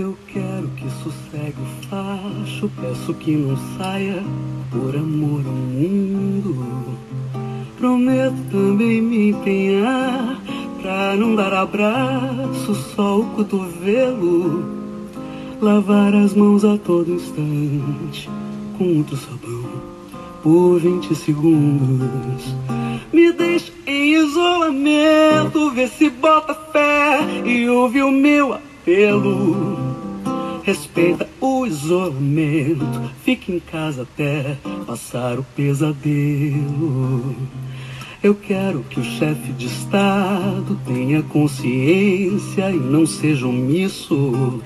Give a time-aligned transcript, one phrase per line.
[0.00, 4.22] Eu quero que sossegue o facho, peço que não saia
[4.70, 6.96] por amor ao mundo.
[7.76, 10.40] Prometo também me empenhar
[10.80, 14.64] pra não dar abraço, só o cotovelo.
[15.60, 18.30] Lavar as mãos a todo instante
[18.78, 19.64] com muito sabão
[20.44, 22.54] por 20 segundos.
[23.12, 29.87] Me deixa em isolamento, vê se bota fé e ouve o meu apelo.
[30.68, 32.84] Respeita o isolamento,
[33.24, 37.34] fica em casa até passar o pesadelo.
[38.22, 44.62] Eu quero que o chefe de Estado tenha consciência e não seja omisso.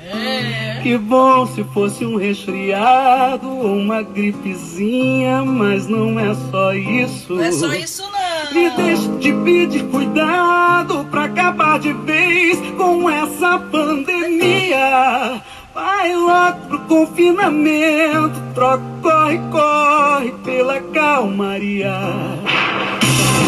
[0.83, 7.35] Que bom se fosse um resfriado ou uma gripezinha, mas não é só isso.
[7.35, 8.53] Não é só isso, não.
[8.53, 15.41] Me deixe de pedir cuidado pra acabar de vez com essa pandemia.
[15.85, 21.93] Vai logo pro confinamento, troca, corre, corre pela calmaria.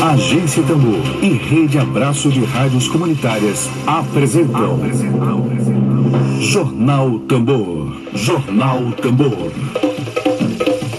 [0.03, 5.45] Agência Tambor e Rede Abraço de Rádios Comunitárias apresentam, apresentam.
[6.41, 8.01] Jornal Tambor.
[8.15, 9.53] Jornal Tambor.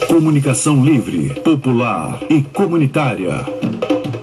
[0.07, 3.45] Comunicação livre, popular e comunitária.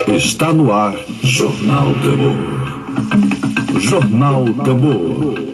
[0.09, 3.79] Está no ar Jornal Tambor.
[3.79, 5.53] Jornal Tambor.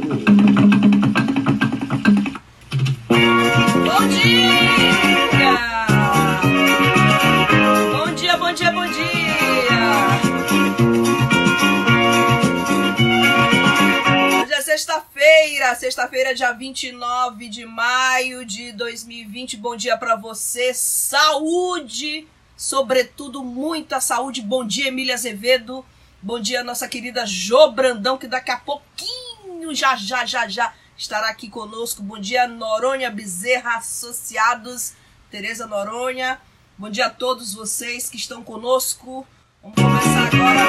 [15.74, 19.56] Sexta-feira, dia 29 de maio de 2020.
[19.56, 20.72] Bom dia para você.
[20.72, 24.41] Saúde, sobretudo muita saúde.
[24.41, 25.84] Bom dia, Emília Azevedo.
[26.20, 31.28] Bom dia, nossa querida Jo Brandão, que daqui a pouquinho, já, já, já, já estará
[31.28, 32.02] aqui conosco.
[32.02, 34.94] Bom dia, Noronha Bezerra Associados,
[35.30, 36.41] Tereza Noronha.
[36.77, 39.27] Bom dia a todos vocês que estão conosco.
[39.62, 40.68] Vamos começar agora.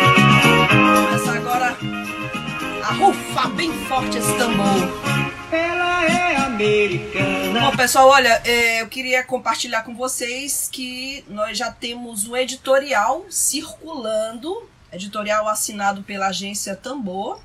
[0.72, 1.99] Vamos começar agora
[2.90, 4.66] a rufar bem forte esse tambor.
[5.52, 7.62] Ela é americana.
[7.62, 13.28] Bom, pessoal, olha, é, eu queria compartilhar com vocês que nós já temos um editorial
[13.30, 17.40] circulando, editorial assinado pela agência Tambor.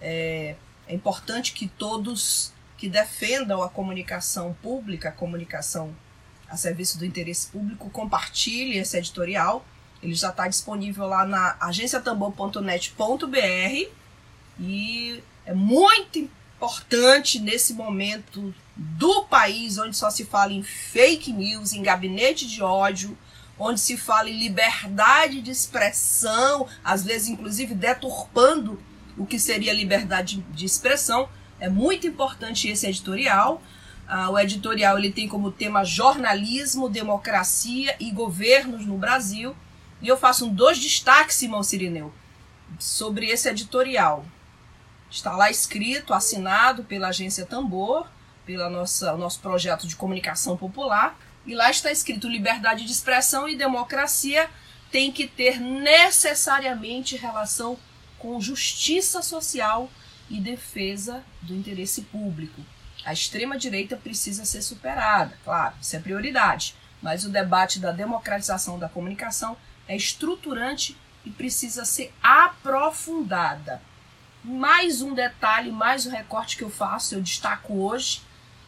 [0.00, 0.54] É,
[0.86, 5.94] é importante que todos que defendam a comunicação pública, a comunicação
[6.48, 9.66] a serviço do interesse público, compartilhem esse editorial.
[10.02, 13.98] Ele já está disponível lá na agenciatambor.net.br
[14.58, 21.72] e é muito importante nesse momento do país onde só se fala em fake news,
[21.72, 23.16] em gabinete de ódio,
[23.58, 28.80] onde se fala em liberdade de expressão, às vezes inclusive deturpando
[29.16, 31.28] o que seria liberdade de expressão.
[31.58, 33.60] É muito importante esse editorial.
[34.06, 39.56] Ah, o editorial ele tem como tema jornalismo, democracia e governos no Brasil.
[40.00, 42.12] E eu faço dois destaques, Simão Sirineu,
[42.78, 44.24] sobre esse editorial.
[45.10, 48.06] Está lá escrito, assinado pela agência Tambor,
[48.70, 54.48] nossa nosso projeto de comunicação popular, e lá está escrito liberdade de expressão e democracia
[54.90, 57.78] tem que ter necessariamente relação
[58.18, 59.90] com justiça social
[60.30, 62.60] e defesa do interesse público.
[63.04, 68.78] A extrema direita precisa ser superada, claro, isso é prioridade, mas o debate da democratização
[68.78, 73.80] da comunicação é estruturante e precisa ser aprofundada.
[74.48, 78.22] Mais um detalhe, mais um recorte que eu faço, eu destaco hoje,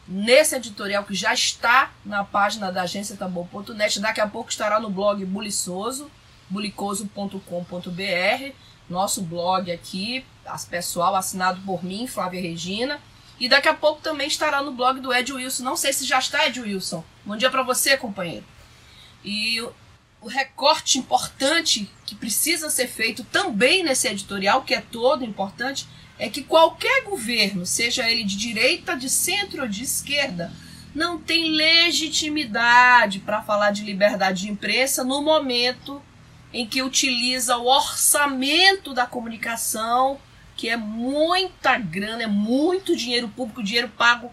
[0.06, 4.90] nesse editorial que já está na página da agência tambor.net, daqui a pouco estará no
[4.90, 6.10] blog Buliçoso,
[6.50, 8.52] bulicoso.com.br,
[8.90, 13.00] nosso blog aqui, as pessoal assinado por mim, Flávia Regina,
[13.38, 15.64] e daqui a pouco também estará no blog do Ed Wilson.
[15.64, 17.02] Não sei se já está, Ed Wilson.
[17.24, 18.44] Bom dia para você, companheiro.
[19.24, 19.66] E
[20.20, 25.88] o recorte importante que precisa ser feito também nesse editorial, que é todo importante,
[26.18, 30.52] é que qualquer governo, seja ele de direita, de centro ou de esquerda,
[30.94, 36.02] não tem legitimidade para falar de liberdade de imprensa no momento
[36.52, 40.20] em que utiliza o orçamento da comunicação,
[40.56, 44.30] que é muita grana, é muito dinheiro público, dinheiro pago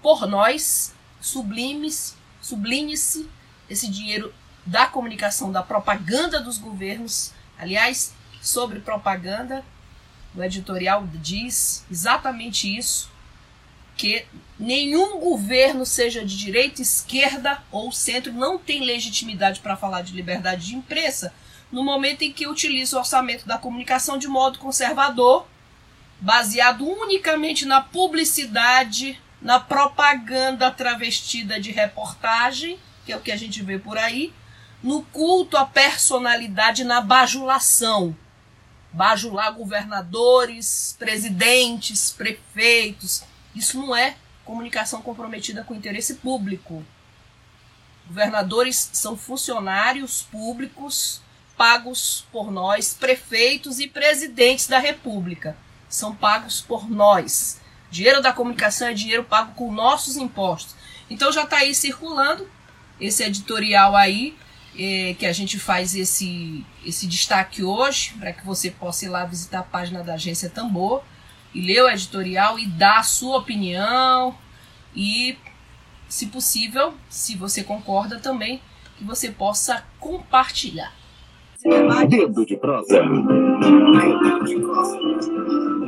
[0.00, 3.28] por nós, sublimes, sublime-se
[3.68, 4.32] esse dinheiro
[4.68, 7.32] da comunicação, da propaganda dos governos.
[7.58, 9.64] Aliás, sobre propaganda,
[10.34, 13.10] o editorial diz exatamente isso,
[13.96, 14.26] que
[14.58, 20.66] nenhum governo, seja de direita, esquerda ou centro, não tem legitimidade para falar de liberdade
[20.66, 21.32] de imprensa
[21.72, 25.46] no momento em que utiliza o orçamento da comunicação de modo conservador
[26.20, 33.62] baseado unicamente na publicidade, na propaganda travestida de reportagem, que é o que a gente
[33.62, 34.32] vê por aí,
[34.82, 38.16] no culto à personalidade, na bajulação.
[38.92, 43.22] Bajular governadores, presidentes, prefeitos.
[43.54, 46.84] Isso não é comunicação comprometida com o interesse público.
[48.06, 51.20] Governadores são funcionários públicos
[51.58, 55.56] pagos por nós, prefeitos e presidentes da República.
[55.88, 57.60] São pagos por nós.
[57.90, 60.76] Dinheiro da comunicação é dinheiro pago com nossos impostos.
[61.10, 62.48] Então já está aí circulando
[63.00, 64.36] esse editorial aí,
[64.78, 69.24] é, que a gente faz esse, esse destaque hoje, para que você possa ir lá
[69.24, 71.02] visitar a página da Agência Tambor
[71.52, 74.34] e ler o editorial e dar a sua opinião
[74.94, 75.36] e,
[76.08, 78.60] se possível, se você concorda também,
[78.96, 80.92] que você possa compartilhar.
[82.08, 83.02] Dedo de prosa.
[83.02, 85.87] Dedo de prosa.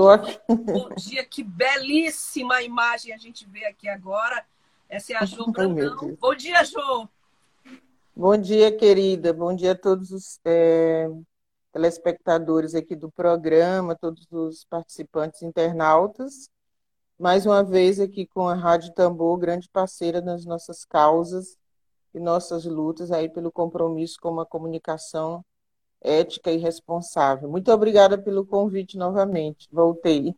[0.00, 0.40] Tô aqui.
[0.48, 4.42] Bom dia, que belíssima imagem a gente vê aqui agora.
[4.88, 6.16] Essa é a Jô Brandão.
[6.18, 7.06] Bom dia, Jô.
[8.16, 9.34] Bom dia, querida.
[9.34, 11.06] Bom dia a todos os é,
[11.70, 16.48] telespectadores aqui do programa, todos os participantes internautas
[17.18, 21.58] mais uma vez aqui com a Rádio Tambor, grande parceira nas nossas causas
[22.14, 25.44] e nossas lutas aí pelo compromisso com uma comunicação
[26.00, 27.48] ética e responsável.
[27.48, 29.68] Muito obrigada pelo convite novamente.
[29.70, 30.34] Voltei.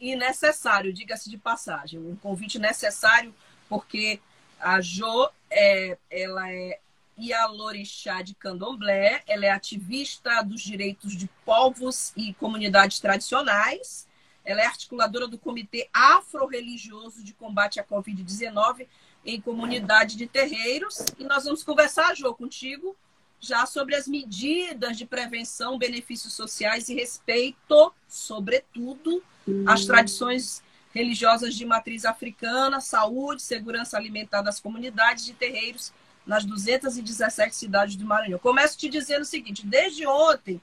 [0.00, 3.34] E necessário, diga-se de passagem, um convite necessário
[3.68, 4.20] porque
[4.60, 6.78] a Jo é, ela é
[7.18, 14.06] Ialorixá de Candomblé, ela é ativista dos direitos de povos e comunidades tradicionais
[14.44, 18.86] ela é articuladora do Comitê Afro-Religioso de Combate à Covid-19
[19.24, 21.06] em comunidade de terreiros.
[21.18, 22.96] E nós vamos conversar, Jô, contigo,
[23.42, 29.22] já sobre as medidas de prevenção, benefícios sociais e respeito, sobretudo,
[29.66, 30.62] às tradições
[30.94, 35.92] religiosas de matriz africana, saúde, segurança alimentar das comunidades de terreiros
[36.24, 38.38] nas 217 cidades do Maranhão.
[38.38, 40.62] Começo te dizendo o seguinte: desde ontem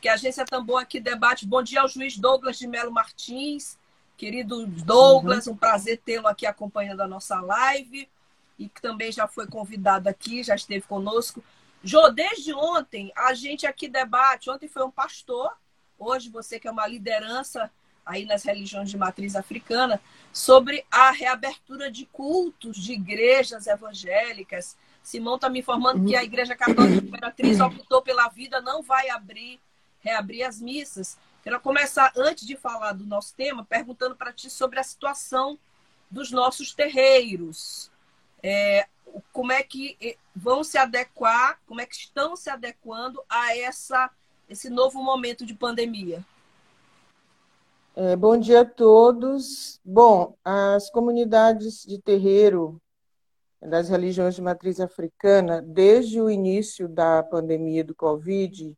[0.00, 1.46] que a Agência Tambor aqui debate.
[1.46, 3.76] Bom dia ao juiz Douglas de Melo Martins.
[4.16, 5.52] Querido Douglas, uhum.
[5.54, 8.08] um prazer tê-lo aqui acompanhando a nossa live
[8.58, 11.42] e que também já foi convidado aqui, já esteve conosco.
[11.82, 15.50] Jô, desde ontem a gente aqui debate, ontem foi um pastor,
[15.98, 17.70] hoje você que é uma liderança
[18.04, 20.00] aí nas religiões de matriz africana,
[20.32, 24.76] sobre a reabertura de cultos de igrejas evangélicas.
[25.02, 29.60] Simão está me informando que a Igreja Católica Imperatriz optou pela vida, não vai abrir
[30.00, 31.18] reabrir as missas.
[31.42, 35.58] Quero começar, antes de falar do nosso tema, perguntando para ti sobre a situação
[36.10, 37.90] dos nossos terreiros.
[38.42, 38.86] É,
[39.32, 44.10] como é que vão se adequar, como é que estão se adequando a essa,
[44.48, 46.24] esse novo momento de pandemia?
[47.96, 49.80] É, bom dia a todos.
[49.84, 52.80] Bom, as comunidades de terreiro
[53.60, 58.72] das religiões de matriz africana, desde o início da pandemia do Covid,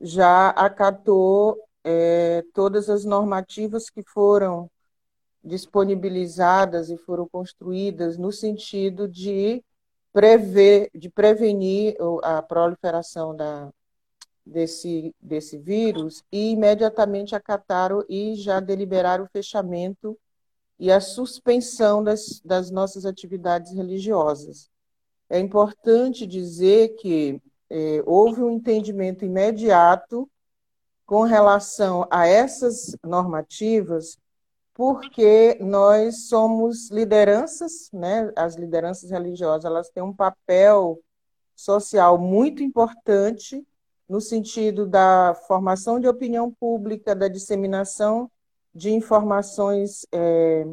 [0.00, 4.68] já acatou é, todas as normativas que foram
[5.42, 9.62] disponibilizadas e foram construídas no sentido de
[10.12, 13.72] prever, de prevenir a proliferação da,
[14.44, 20.18] desse, desse vírus e imediatamente acataram e já deliberaram o fechamento
[20.78, 24.70] e a suspensão das, das nossas atividades religiosas.
[25.28, 30.28] É importante dizer que é, houve um entendimento imediato
[31.06, 34.18] com relação a essas normativas,
[34.80, 38.32] porque nós somos lideranças, né?
[38.34, 40.98] As lideranças religiosas, elas têm um papel
[41.54, 43.62] social muito importante
[44.08, 48.30] no sentido da formação de opinião pública, da disseminação
[48.74, 50.64] de informações é,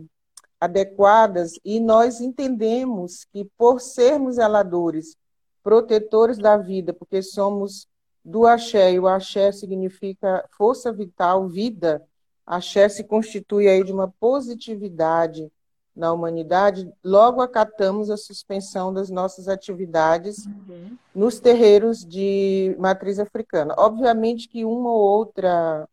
[0.58, 5.18] adequadas, e nós entendemos que, por sermos zeladores
[5.62, 7.90] protetores da vida, porque somos
[8.24, 12.02] do axé, e o axé significa força vital, vida.
[12.48, 15.51] Axé se constitui aí de uma positividade
[15.94, 20.96] na humanidade, logo acatamos a suspensão das nossas atividades uhum.
[21.13, 23.74] nos terreiros de matriz africana.
[23.77, 25.89] Obviamente que uma ou outra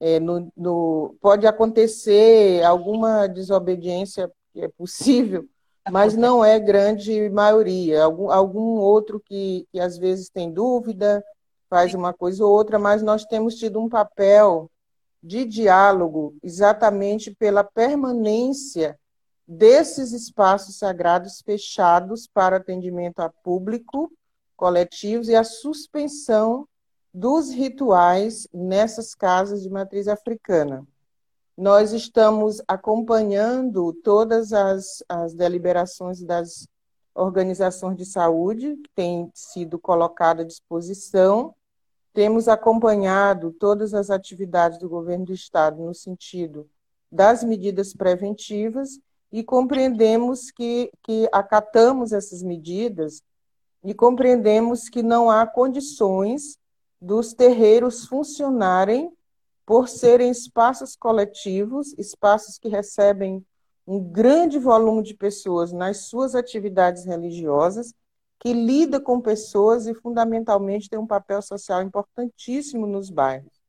[0.00, 5.46] é, no, no, pode acontecer alguma desobediência, é possível,
[5.90, 8.02] mas não é grande maioria.
[8.02, 11.22] Algum, algum outro que, que às vezes tem dúvida,
[11.68, 14.70] faz uma coisa ou outra, mas nós temos tido um papel
[15.22, 18.98] de diálogo exatamente pela permanência
[19.46, 24.10] desses espaços sagrados fechados para atendimento a público
[24.56, 26.68] coletivos e a suspensão
[27.12, 30.86] dos rituais nessas casas de matriz africana.
[31.56, 36.68] Nós estamos acompanhando todas as, as deliberações das
[37.14, 41.54] organizações de saúde que têm sido colocadas à disposição.
[42.12, 46.68] Temos acompanhado todas as atividades do governo do Estado no sentido
[47.10, 48.98] das medidas preventivas
[49.32, 53.22] e compreendemos que, que acatamos essas medidas
[53.82, 56.58] e compreendemos que não há condições
[57.00, 59.12] dos terreiros funcionarem
[59.64, 63.44] por serem espaços coletivos, espaços que recebem
[63.86, 67.94] um grande volume de pessoas nas suas atividades religiosas,
[68.40, 73.60] que lida com pessoas e fundamentalmente tem um papel social importantíssimo nos bairros.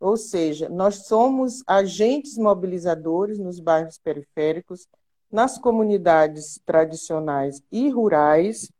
[0.00, 4.88] Ou seja, nós somos agentes mobilizadores nos bairros periféricos,
[5.30, 8.70] nas comunidades tradicionais e rurais,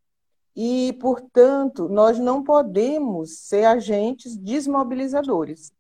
[0.55, 5.71] e, portanto, nós não podemos ser agentes desmobilizadores.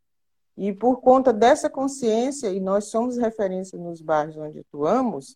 [0.55, 5.35] E por conta dessa consciência, e nós somos referência nos bairros onde atuamos,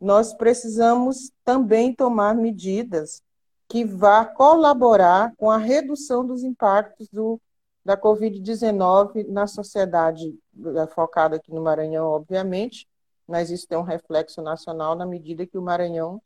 [0.00, 3.22] nós precisamos também tomar medidas
[3.68, 7.40] que vá colaborar com a redução dos impactos do,
[7.84, 10.38] da Covid-19 na sociedade,
[10.76, 12.86] é, focada aqui no Maranhão, obviamente,
[13.26, 16.20] mas isso tem um reflexo nacional na medida que o Maranhão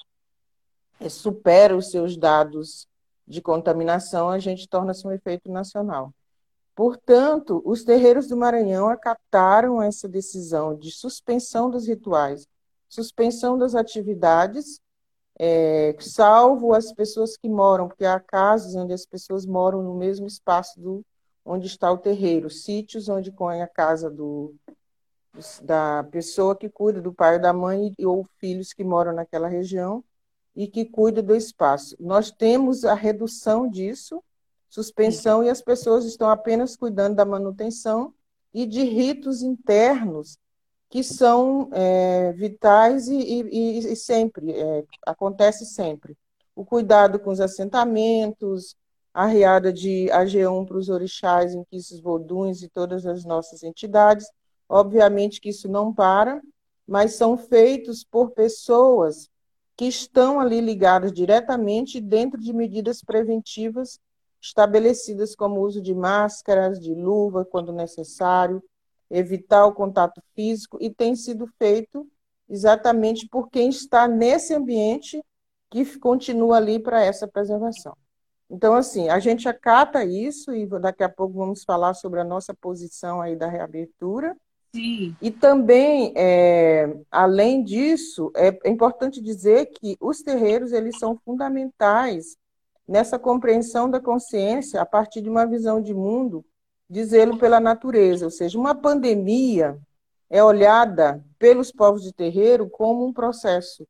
[1.00, 2.86] é, supera os seus dados
[3.26, 6.12] de contaminação, a gente torna-se um efeito nacional.
[6.74, 12.46] Portanto, os terreiros do Maranhão acataram essa decisão de suspensão dos rituais,
[12.88, 14.80] suspensão das atividades,
[15.38, 20.26] é, salvo as pessoas que moram, porque há casos onde as pessoas moram no mesmo
[20.26, 21.04] espaço do,
[21.44, 24.54] onde está o terreiro, sítios onde põe a casa do,
[25.62, 30.02] da pessoa que cuida do pai ou da mãe ou filhos que moram naquela região,
[30.54, 31.94] e que cuida do espaço.
[32.00, 34.24] Nós temos a redução disso,
[34.70, 38.14] suspensão, e as pessoas estão apenas cuidando da manutenção
[38.54, 40.38] e de ritos internos
[40.96, 46.16] que são é, vitais e, e, e sempre, é, acontece sempre.
[46.54, 48.74] O cuidado com os assentamentos,
[49.12, 54.26] a riada de AG1 para os orixás, inquices, voduns e todas as nossas entidades.
[54.66, 56.40] Obviamente que isso não para,
[56.88, 59.28] mas são feitos por pessoas
[59.76, 64.00] que estão ali ligados diretamente dentro de medidas preventivas
[64.40, 68.62] estabelecidas como o uso de máscaras, de luva quando necessário,
[69.10, 72.06] evitar o contato físico e tem sido feito
[72.48, 75.22] exatamente por quem está nesse ambiente
[75.70, 77.96] que continua ali para essa preservação.
[78.48, 82.54] Então, assim, a gente acata isso e daqui a pouco vamos falar sobre a nossa
[82.54, 84.36] posição aí da reabertura,
[84.76, 85.16] Sim.
[85.22, 92.36] E também, é, além disso, é, é importante dizer que os terreiros eles são fundamentais
[92.86, 96.44] nessa compreensão da consciência a partir de uma visão de mundo
[96.88, 99.78] de zelo pela natureza, ou seja, uma pandemia
[100.30, 103.86] é olhada pelos povos de terreiro como um processo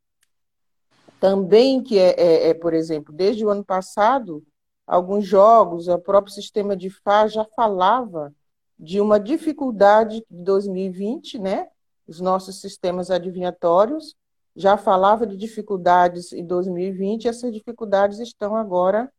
[1.20, 4.44] também que é, é, é, por exemplo, desde o ano passado,
[4.86, 8.34] alguns jogos, o próprio sistema de Fá já falava
[8.78, 11.68] de uma dificuldade de 2020, né?
[12.06, 14.14] Os nossos sistemas adivinhatórios
[14.54, 19.12] já falava de dificuldades em 2020, e essas dificuldades estão agora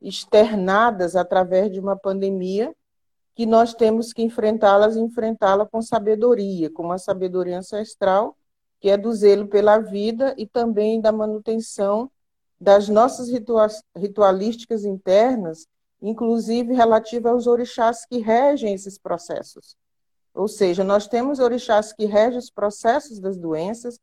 [0.00, 2.74] externadas através de uma pandemia
[3.34, 8.36] que nós temos que enfrentá-las e enfrentá-la com sabedoria, com uma sabedoria ancestral,
[8.80, 12.10] que é do zelo pela vida e também da manutenção
[12.60, 13.28] das nossas
[13.96, 15.66] ritualísticas internas
[16.02, 19.76] inclusive relativa aos orixás que regem esses processos.
[20.32, 23.98] Ou seja, nós temos orixás que regem os processos das doenças,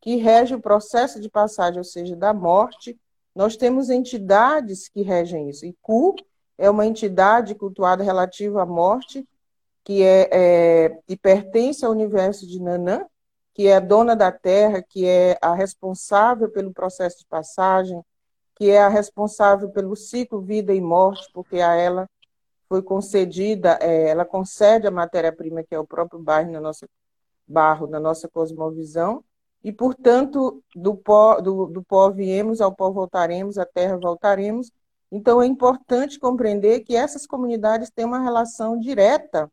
[0.00, 2.98] que regem o processo de passagem, ou seja, da morte.
[3.34, 5.66] Nós temos entidades que regem isso.
[5.66, 6.14] E Ku
[6.62, 9.28] é uma entidade cultuada relativa à morte,
[9.82, 13.04] que é, é que pertence ao universo de Nanã,
[13.52, 18.00] que é a dona da terra, que é a responsável pelo processo de passagem,
[18.54, 22.08] que é a responsável pelo ciclo vida e morte, porque a ela
[22.68, 26.88] foi concedida, é, ela concede a matéria-prima, que é o próprio barro na nossa,
[27.44, 29.24] barro, na nossa cosmovisão,
[29.64, 34.70] e, portanto, do pó, do, do pó viemos, ao pó voltaremos, à terra voltaremos.
[35.14, 39.52] Então, é importante compreender que essas comunidades têm uma relação direta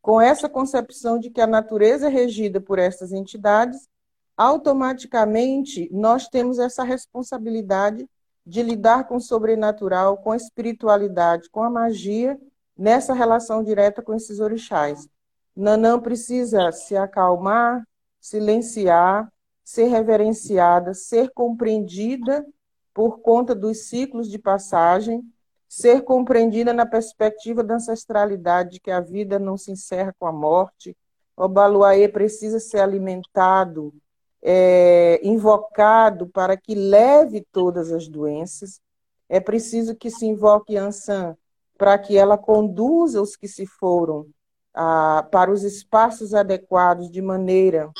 [0.00, 3.88] com essa concepção de que a natureza é regida por essas entidades,
[4.36, 8.08] automaticamente nós temos essa responsabilidade
[8.46, 12.40] de lidar com o sobrenatural, com a espiritualidade, com a magia,
[12.78, 15.08] nessa relação direta com esses orixás.
[15.56, 17.84] Nanã precisa se acalmar,
[18.20, 19.30] silenciar,
[19.64, 22.46] ser reverenciada, ser compreendida
[22.92, 25.22] por conta dos ciclos de passagem,
[25.68, 30.96] ser compreendida na perspectiva da ancestralidade, que a vida não se encerra com a morte.
[31.36, 33.94] O Baluaê precisa ser alimentado,
[34.42, 38.80] é, invocado para que leve todas as doenças.
[39.28, 41.36] É preciso que se invoque Ansan
[41.78, 44.26] para que ela conduza os que se foram
[44.74, 47.90] a, para os espaços adequados, de maneira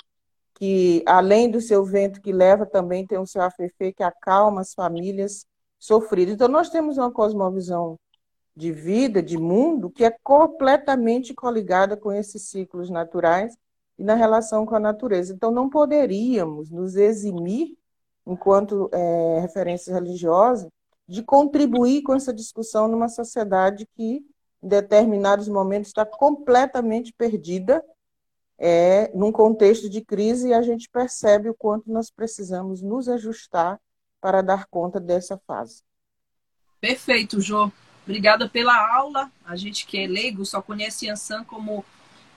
[0.60, 4.74] que, além do seu vento que leva, também tem o seu afefê que acalma as
[4.74, 5.46] famílias
[5.78, 6.32] sofrido.
[6.32, 7.98] Então, nós temos uma cosmovisão
[8.54, 13.56] de vida, de mundo, que é completamente coligada com esses ciclos naturais
[13.98, 15.32] e na relação com a natureza.
[15.32, 17.78] Então, não poderíamos nos eximir,
[18.26, 20.68] enquanto é, referência religiosa,
[21.08, 24.22] de contribuir com essa discussão numa sociedade que,
[24.62, 27.82] em determinados momentos, está completamente perdida
[28.62, 33.80] é, num contexto de crise e a gente percebe o quanto nós precisamos nos ajustar
[34.20, 35.82] para dar conta dessa fase.
[36.78, 37.72] Perfeito, Jô.
[38.04, 39.32] Obrigada pela aula.
[39.46, 41.82] A gente que é leigo só conhece Yansan como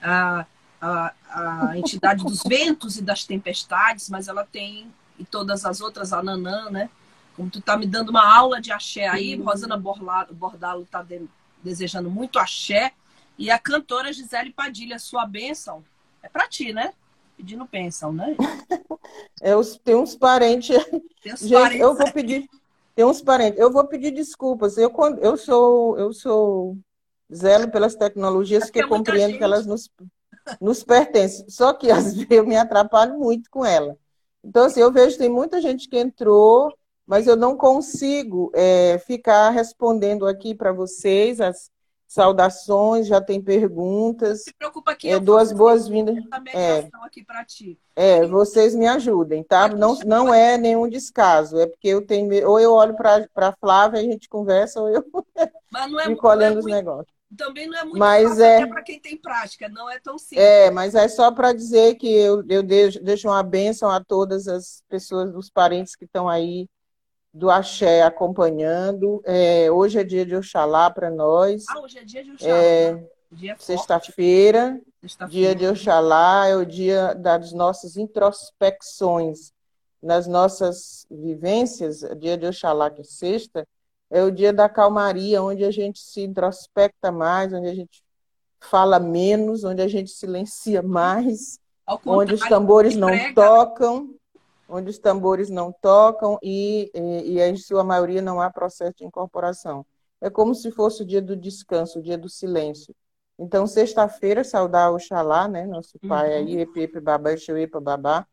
[0.01, 0.45] a,
[0.79, 4.87] a, a entidade dos ventos e das tempestades, mas ela tem,
[5.19, 6.89] e todas as outras, a Nanã, né?
[7.35, 9.41] Como tu tá me dando uma aula de axé aí, Sim.
[9.41, 11.27] Rosana Borlado, Bordalo tá de,
[11.61, 12.93] desejando muito axé.
[13.37, 15.83] E a cantora Gisele Padilha, sua bênção,
[16.23, 16.93] é para ti, né?
[17.35, 18.35] pedindo pensão, né?
[19.83, 20.75] Tem uns parentes.
[21.21, 22.49] Tem uns Gente, parentes eu vou pedir.
[22.95, 23.59] Tem uns parentes.
[23.59, 24.77] Eu vou pedir desculpas.
[24.77, 26.77] Eu, eu sou, eu sou
[27.33, 29.37] zelo pelas tecnologias, que compreendo gente.
[29.39, 29.89] que elas nos,
[30.61, 31.49] nos pertencem.
[31.49, 33.97] Só que às vezes eu me atrapalho muito com ela.
[34.43, 36.71] Então, assim, eu vejo que tem muita gente que entrou,
[37.05, 41.71] mas eu não consigo é, ficar respondendo aqui para vocês as,
[42.13, 44.43] saudações, já tem perguntas.
[44.43, 46.15] Se preocupa que é, duas boas-vindas.
[46.53, 47.79] É, aqui para ti.
[47.95, 49.67] É, vocês me ajudem, tá?
[49.67, 53.99] Não, não é nenhum descaso, é porque eu tenho ou eu olho para a Flávia
[53.99, 55.03] e a gente conversa, ou eu
[55.71, 57.13] mas não é, fico olhando é os negócios.
[57.35, 60.39] Também não é muito mas fácil, é, para quem tem prática, não é tão simples.
[60.39, 64.47] É, mas é só para dizer que eu, eu deixo, deixo uma bênção a todas
[64.47, 66.67] as pessoas, os parentes que estão aí
[67.33, 69.21] do Axé acompanhando.
[69.25, 71.65] É, hoje é dia de Oxalá para nós.
[71.69, 72.55] Ah, hoje é dia de Oxalá.
[72.55, 73.03] É,
[73.57, 79.51] Sexta-feira, Sexta dia de Oxalá, é o dia das nossas introspecções,
[80.01, 83.67] nas nossas vivências, dia de Oxalá, que é sexta,
[84.11, 88.03] é o dia da calmaria, onde a gente se introspecta mais, onde a gente
[88.59, 91.59] fala menos, onde a gente silencia mais,
[92.05, 94.13] onde os tambores não tocam
[94.67, 99.05] onde os tambores não tocam e, e, e, em sua maioria não há processo de
[99.05, 99.85] incorporação.
[100.21, 102.95] É como se fosse o dia do descanso, o dia do silêncio.
[103.37, 106.47] Então, sexta-feira, saudar o Xalá, né, nosso pai uhum.
[106.47, 108.25] aí, Epepe Babá, Exeuepa Babá,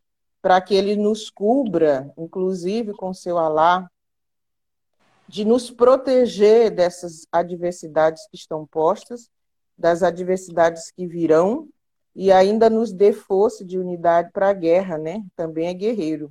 [0.42, 3.90] para que ele nos cubra, inclusive com seu Alá,
[5.28, 9.30] de nos proteger dessas adversidades que estão postas,
[9.76, 11.68] das adversidades que virão,
[12.14, 15.24] e ainda nos dê força de unidade para a guerra, né?
[15.36, 16.30] Também é guerreiro.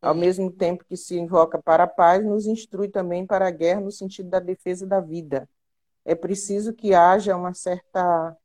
[0.00, 3.80] Ao mesmo tempo que se invoca para a paz, nos instrui também para a guerra
[3.80, 5.48] no sentido da defesa da vida.
[6.04, 8.36] É preciso que haja uma certa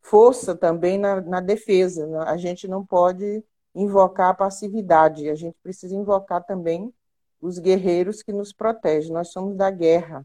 [0.00, 2.06] força também na, na defesa.
[2.06, 2.18] Né?
[2.26, 6.92] A gente não pode invocar a passividade, a gente precisa invocar também
[7.40, 9.12] os guerreiros que nos protegem.
[9.12, 10.24] Nós somos da guerra.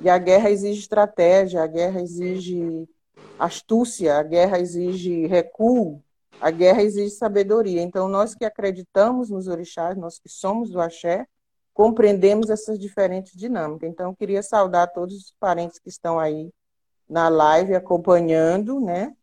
[0.00, 2.88] E a guerra exige estratégia, a guerra exige
[3.38, 6.02] astúcia, a guerra exige recuo,
[6.40, 7.82] a guerra exige sabedoria.
[7.82, 11.26] Então, nós que acreditamos nos orixás, nós que somos do axé,
[11.72, 13.88] compreendemos essas diferentes dinâmicas.
[13.88, 16.50] Então, eu queria saudar todos os parentes que estão aí
[17.08, 19.14] na live acompanhando, né?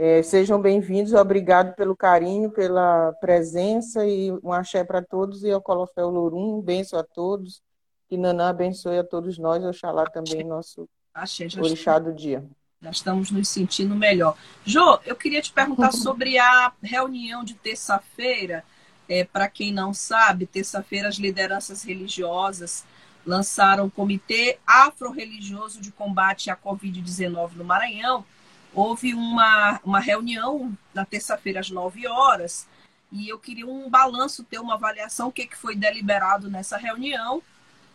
[0.00, 5.60] É, sejam bem-vindos, obrigado pelo carinho, pela presença e um axé para todos e ao
[5.60, 7.60] Colofel Lorum, um benço a todos,
[8.08, 12.44] que Nanã abençoe a todos nós, Oxalá também nosso axé, orixá do dia.
[12.80, 14.36] Já estamos nos sentindo melhor.
[14.64, 18.64] Jô, eu queria te perguntar sobre a reunião de terça-feira.
[19.08, 22.84] É, Para quem não sabe, terça-feira as lideranças religiosas
[23.26, 28.24] lançaram o Comitê Afro-Religioso de Combate à Covid-19 no Maranhão.
[28.72, 32.68] Houve uma, uma reunião na terça-feira às 9 horas
[33.10, 37.42] e eu queria um balanço, ter uma avaliação, o que, que foi deliberado nessa reunião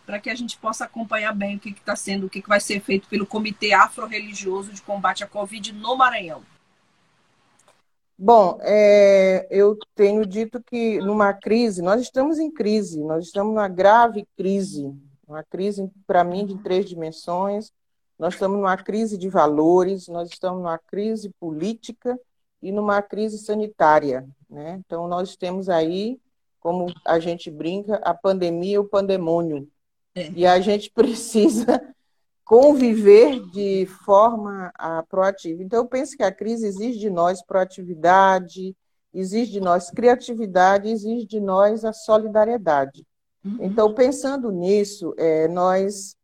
[0.05, 2.59] para que a gente possa acompanhar bem o que está sendo, o que, que vai
[2.59, 6.41] ser feito pelo Comitê Afro-Religioso de Combate à Covid no Maranhão.
[8.17, 13.67] Bom, é, eu tenho dito que numa crise, nós estamos em crise, nós estamos numa
[13.67, 14.93] grave crise,
[15.27, 17.71] uma crise, para mim, de três dimensões.
[18.17, 22.17] Nós estamos numa crise de valores, nós estamos numa crise política
[22.61, 24.27] e numa crise sanitária.
[24.49, 24.79] Né?
[24.85, 26.19] Então, nós temos aí,
[26.59, 29.67] como a gente brinca, a pandemia e o pandemônio.
[30.15, 30.31] É.
[30.31, 31.65] E a gente precisa
[32.45, 35.63] conviver de forma a, proativa.
[35.63, 38.75] Então, eu penso que a crise exige de nós proatividade,
[39.13, 43.05] exige de nós criatividade, exige de nós a solidariedade.
[43.43, 43.57] Uhum.
[43.61, 46.15] Então, pensando nisso, é, nós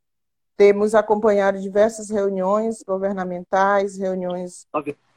[0.60, 4.68] temos acompanhado diversas reuniões governamentais, reuniões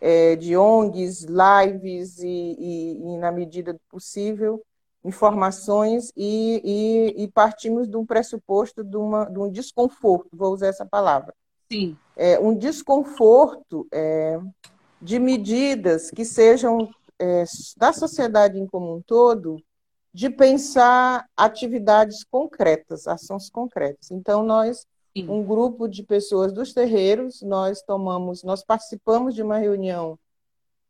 [0.00, 4.62] é, de ONGs, lives e, e, e, na medida do possível,
[5.04, 6.60] informações e,
[7.16, 11.34] e, e partimos de um pressuposto de, uma, de, um desconforto, vou usar essa palavra.
[11.70, 11.96] Sim.
[12.16, 14.38] É, um desconforto é,
[15.00, 16.88] de medidas que sejam
[17.18, 17.44] é,
[17.76, 19.62] da sociedade em como um todo,
[20.14, 24.10] de pensar atividades concretas, ações concretas.
[24.10, 24.86] Então, nós,
[25.16, 25.28] Sim.
[25.28, 30.18] um grupo de pessoas dos terreiros, nós tomamos, nós participamos de uma reunião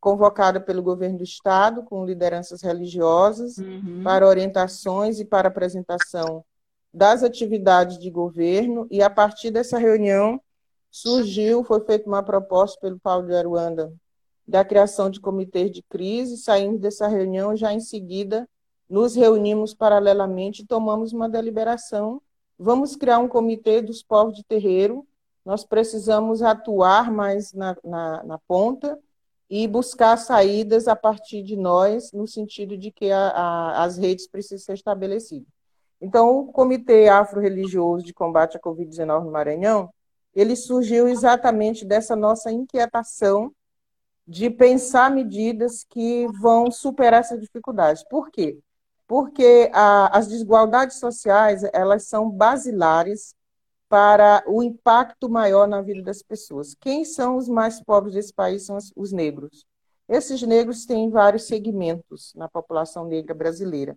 [0.03, 4.03] convocada pelo governo do estado com lideranças religiosas uhum.
[4.03, 6.45] para orientações e para apresentação
[6.93, 10.43] das atividades de governo e a partir dessa reunião
[10.91, 13.93] surgiu, foi feita uma proposta pelo Paulo de Aruanda
[14.47, 18.49] da criação de comitês de crise, saímos dessa reunião já em seguida
[18.91, 22.21] nos reunimos paralelamente e tomamos uma deliberação.
[22.59, 25.07] Vamos criar um comitê dos povos de terreiro.
[25.45, 28.99] Nós precisamos atuar mais na, na, na ponta
[29.49, 34.27] e buscar saídas a partir de nós, no sentido de que a, a, as redes
[34.27, 35.47] precisam ser estabelecidas.
[36.01, 39.89] Então, o Comitê Afro-Religioso de Combate à Covid-19 no Maranhão,
[40.35, 43.53] ele surgiu exatamente dessa nossa inquietação
[44.27, 48.05] de pensar medidas que vão superar essa dificuldade.
[48.09, 48.59] Por quê?
[49.07, 53.35] Porque a, as desigualdades sociais, elas são basilares
[53.93, 56.75] para o impacto maior na vida das pessoas.
[56.75, 59.67] Quem são os mais pobres desse país são os negros.
[60.09, 63.95] Esses negros têm vários segmentos na população negra brasileira.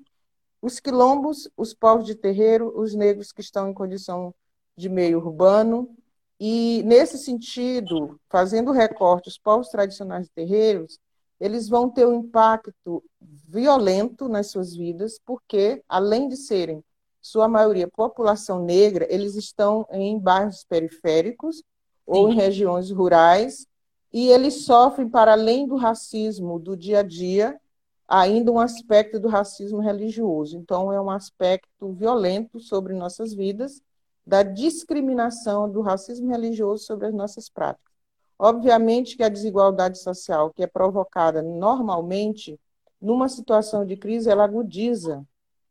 [0.62, 4.36] Os quilombos, os povos de terreiro, os negros que estão em condição
[4.75, 5.89] de meio urbano.
[6.38, 10.99] E, nesse sentido, fazendo recorte, os povos tradicionais de terreiros,
[11.39, 16.84] eles vão ter um impacto violento nas suas vidas, porque, além de serem
[17.25, 21.63] sua maioria população negra, eles estão em bairros periféricos Sim.
[22.05, 23.65] ou em regiões rurais,
[24.13, 27.59] e eles sofrem, para além do racismo do dia a dia,
[28.07, 30.55] ainda um aspecto do racismo religioso.
[30.55, 33.81] Então, é um aspecto violento sobre nossas vidas,
[34.23, 37.91] da discriminação do racismo religioso sobre as nossas práticas.
[38.38, 42.59] Obviamente que a desigualdade social, que é provocada normalmente
[43.01, 45.25] numa situação de crise, ela agudiza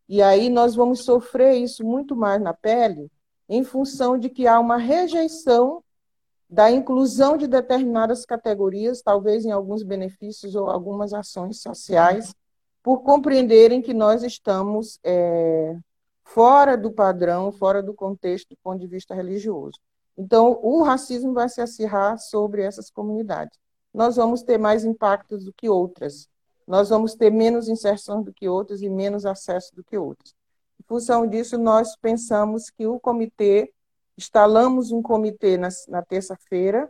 [0.08, 3.10] e aí nós vamos sofrer isso muito mais na pele,
[3.48, 5.82] em função de que há uma rejeição
[6.48, 12.34] da inclusão de determinadas categorias, talvez em alguns benefícios ou algumas ações sociais,
[12.82, 15.76] por compreenderem que nós estamos é,
[16.22, 19.78] fora do padrão, fora do contexto do ponto de vista religioso.
[20.16, 23.58] Então, o racismo vai se acirrar sobre essas comunidades.
[23.92, 26.28] Nós vamos ter mais impactos do que outras
[26.66, 30.34] nós vamos ter menos inserção do que outros e menos acesso do que outros.
[30.80, 33.72] Em função disso, nós pensamos que o comitê,
[34.16, 36.88] instalamos um comitê na, na terça-feira,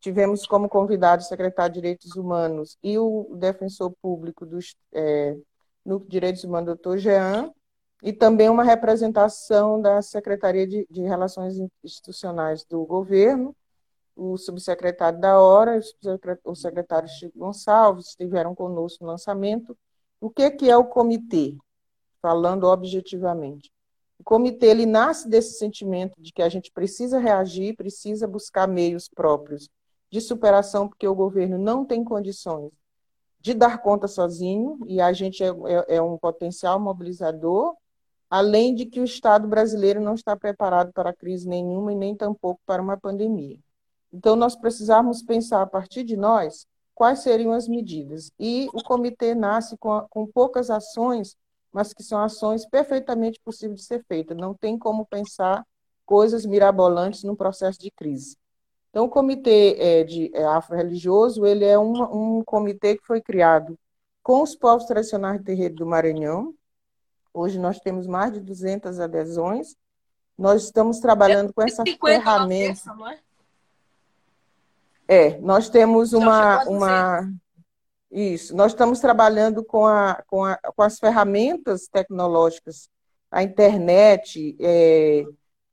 [0.00, 5.36] tivemos como convidado o secretário de Direitos Humanos e o defensor público dos, é,
[5.84, 7.50] no Direitos Humanos, doutor Jean,
[8.02, 13.56] e também uma representação da Secretaria de, de Relações Institucionais do governo,
[14.16, 15.80] o subsecretário da Hora,
[16.44, 19.76] o secretário Chico Gonçalves estiveram conosco no lançamento.
[20.20, 21.56] O que, que é o comitê?
[22.22, 23.70] Falando objetivamente.
[24.18, 29.08] O comitê ele nasce desse sentimento de que a gente precisa reagir, precisa buscar meios
[29.08, 29.68] próprios
[30.10, 32.70] de superação, porque o governo não tem condições
[33.40, 37.74] de dar conta sozinho, e a gente é, é, é um potencial mobilizador,
[38.30, 42.62] além de que o Estado brasileiro não está preparado para crise nenhuma e nem tampouco
[42.64, 43.58] para uma pandemia.
[44.14, 48.30] Então, nós precisamos pensar a partir de nós quais seriam as medidas.
[48.38, 51.36] E o comitê nasce com, com poucas ações,
[51.72, 54.36] mas que são ações perfeitamente possíveis de ser feitas.
[54.36, 55.66] Não tem como pensar
[56.06, 58.36] coisas mirabolantes num processo de crise.
[58.90, 63.76] Então, o comitê é, de é, afro-religioso, ele é um, um comitê que foi criado
[64.22, 66.54] com os povos tradicionais de terreiro do Maranhão.
[67.32, 69.74] Hoje nós temos mais de 200 adesões.
[70.38, 72.94] Nós estamos trabalhando com essa ferramenta.
[72.94, 73.18] Não é?
[75.06, 77.30] É, nós temos uma, uma.
[78.10, 82.88] Isso, nós estamos trabalhando com, a, com, a, com as ferramentas tecnológicas,
[83.30, 85.24] a internet, é,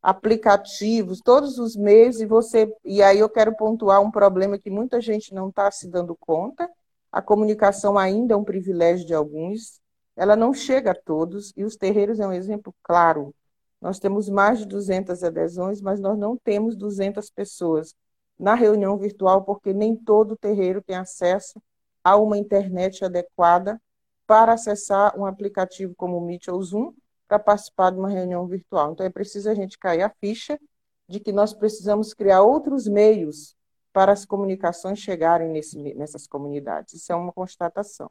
[0.01, 2.73] aplicativos, todos os meios, e você.
[2.83, 6.69] E aí eu quero pontuar um problema que muita gente não está se dando conta.
[7.11, 9.79] A comunicação ainda é um privilégio de alguns,
[10.15, 13.33] ela não chega a todos, e os terreiros é um exemplo claro
[13.81, 17.93] Nós temos mais de 200 adesões, mas nós não temos 200 pessoas
[18.41, 21.61] na reunião virtual, porque nem todo terreiro tem acesso
[22.03, 23.79] a uma internet adequada
[24.25, 26.91] para acessar um aplicativo como o Meet ou Zoom
[27.27, 28.93] para participar de uma reunião virtual.
[28.93, 30.59] Então, é preciso a gente cair a ficha
[31.07, 33.55] de que nós precisamos criar outros meios
[33.93, 36.95] para as comunicações chegarem nesse, nessas comunidades.
[36.95, 38.09] Isso é uma constatação.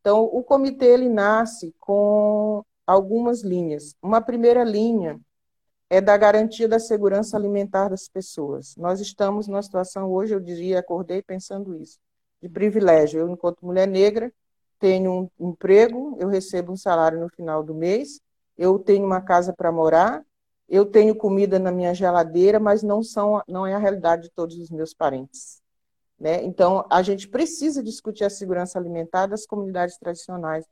[0.00, 3.94] Então, o comitê ele nasce com algumas linhas.
[4.00, 5.20] Uma primeira linha
[5.90, 8.76] é da garantia da segurança alimentar das pessoas.
[8.76, 11.98] Nós estamos numa situação hoje, eu diria, acordei pensando isso,
[12.42, 13.20] de privilégio.
[13.20, 14.32] Eu, enquanto mulher negra,
[14.78, 18.20] tenho um emprego, eu recebo um salário no final do mês,
[18.56, 20.22] eu tenho uma casa para morar,
[20.68, 24.58] eu tenho comida na minha geladeira, mas não são, não é a realidade de todos
[24.58, 25.62] os meus parentes.
[26.20, 26.42] Né?
[26.44, 30.66] Então, a gente precisa discutir a segurança alimentar das comunidades tradicionais,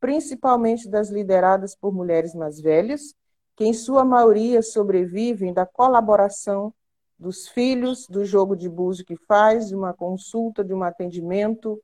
[0.00, 3.14] principalmente das lideradas por mulheres mais velhas,
[3.56, 6.72] que em sua maioria sobrevivem da colaboração
[7.18, 11.80] dos filhos, do jogo de búzio que faz, de uma consulta, de um atendimento,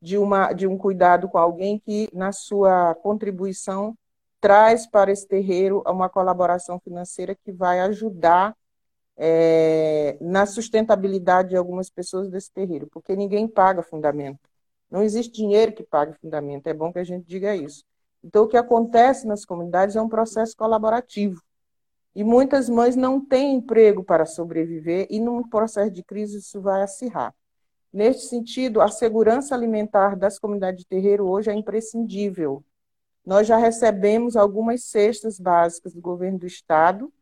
[0.00, 3.96] de, uma, de um cuidado com alguém que, na sua contribuição,
[4.40, 8.56] traz para esse terreiro uma colaboração financeira que vai ajudar
[9.16, 14.40] é, na sustentabilidade de algumas pessoas desse terreiro, porque ninguém paga fundamento.
[14.90, 17.84] Não existe dinheiro que pague fundamento, é bom que a gente diga isso.
[18.22, 21.42] Então, o que acontece nas comunidades é um processo colaborativo.
[22.14, 26.82] E muitas mães não têm emprego para sobreviver, e num processo de crise isso vai
[26.82, 27.34] acirrar.
[27.92, 32.64] Neste sentido, a segurança alimentar das comunidades de terreiro hoje é imprescindível.
[33.24, 37.12] Nós já recebemos algumas cestas básicas do governo do Estado,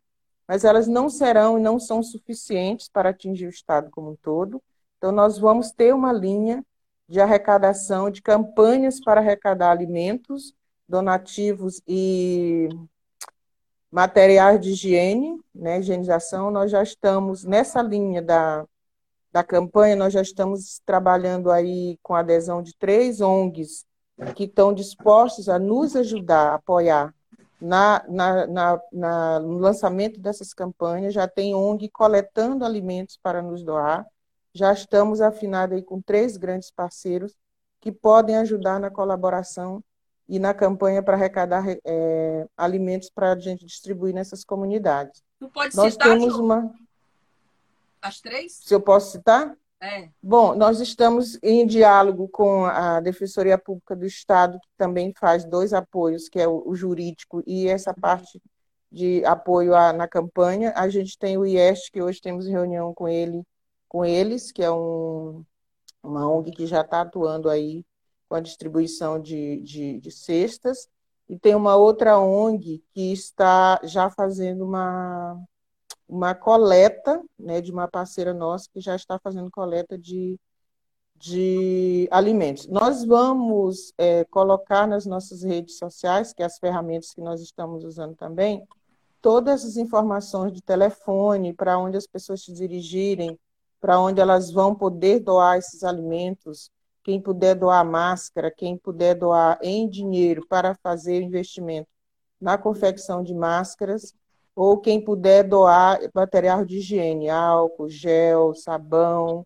[0.47, 4.61] mas elas não serão e não são suficientes para atingir o Estado como um todo.
[4.97, 6.65] Então, nós vamos ter uma linha
[7.07, 10.53] de arrecadação, de campanhas para arrecadar alimentos,
[10.89, 12.67] donativos e
[13.91, 16.51] materiais de higiene, né, higienização.
[16.51, 18.65] Nós já estamos nessa linha da
[19.31, 23.85] da campanha, nós já estamos trabalhando aí com a adesão de três ONGs
[24.35, 27.13] que estão dispostos a nos ajudar, a apoiar
[27.61, 31.13] na, na, na, na, no lançamento dessas campanhas.
[31.13, 34.05] Já tem ONG coletando alimentos para nos doar.
[34.53, 37.35] Já estamos afinados aí com três grandes parceiros
[37.79, 39.83] que podem ajudar na colaboração
[40.29, 45.23] e na campanha para arrecadar é, alimentos para a gente distribuir nessas comunidades.
[45.39, 46.71] Tu pode Nós citar, temos uma.
[47.99, 48.53] As três?
[48.53, 49.57] Se eu posso citar?
[49.81, 50.09] É.
[50.21, 55.73] Bom, nós estamos em diálogo com a Defensoria Pública do Estado, que também faz dois
[55.73, 58.39] apoios, que é o, o jurídico e essa parte
[58.91, 60.73] de apoio à, na campanha.
[60.75, 63.41] A gente tem o IEST, que hoje temos reunião com ele,
[63.87, 65.43] com eles, que é um,
[66.03, 67.83] uma ONG que já está atuando aí
[68.29, 70.87] com a distribuição de, de, de cestas.
[71.27, 75.43] E tem uma outra ONG que está já fazendo uma
[76.09, 80.39] uma coleta né, de uma parceira nossa que já está fazendo coleta de,
[81.15, 82.67] de alimentos.
[82.67, 87.83] Nós vamos é, colocar nas nossas redes sociais, que é as ferramentas que nós estamos
[87.83, 88.67] usando também,
[89.21, 93.37] todas as informações de telefone, para onde as pessoas se dirigirem,
[93.79, 96.71] para onde elas vão poder doar esses alimentos,
[97.09, 101.89] quem puder doar máscara, quem puder doar em dinheiro para fazer investimento
[102.39, 104.13] na confecção de máscaras,
[104.55, 109.43] ou quem puder doar material de higiene, álcool, gel, sabão,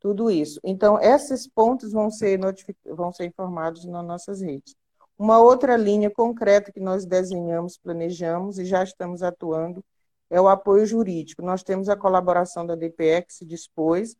[0.00, 0.58] tudo isso.
[0.64, 2.40] Então, esses pontos vão ser,
[2.86, 4.74] vão ser informados nas nossas redes.
[5.18, 9.84] Uma outra linha concreta que nós desenhamos, planejamos e já estamos atuando
[10.30, 11.42] é o apoio jurídico.
[11.42, 14.16] Nós temos a colaboração da DPE que se dispôs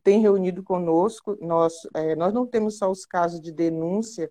[0.00, 1.36] tem reunido conosco.
[1.40, 4.30] Nós, é, nós não temos só os casos de denúncia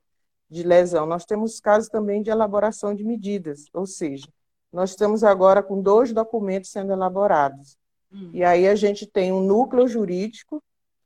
[0.50, 4.28] de lesão, nós temos casos também de elaboração de medidas, ou seja,
[4.71, 7.78] nós estamos agora com dois documentos sendo elaborados.
[8.12, 8.32] Hum.
[8.34, 10.62] E aí a gente tem um núcleo jurídico,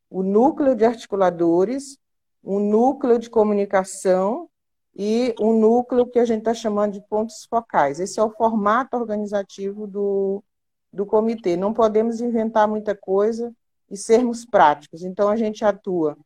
[0.09, 1.97] o um núcleo de articuladores,
[2.43, 4.49] um núcleo de comunicação
[4.95, 7.99] e um núcleo que a gente está chamando de pontos focais.
[7.99, 10.43] Esse é o formato organizativo do,
[10.91, 11.55] do comitê.
[11.55, 13.53] Não podemos inventar muita coisa
[13.89, 15.03] e sermos práticos.
[15.03, 16.17] Então, a gente atua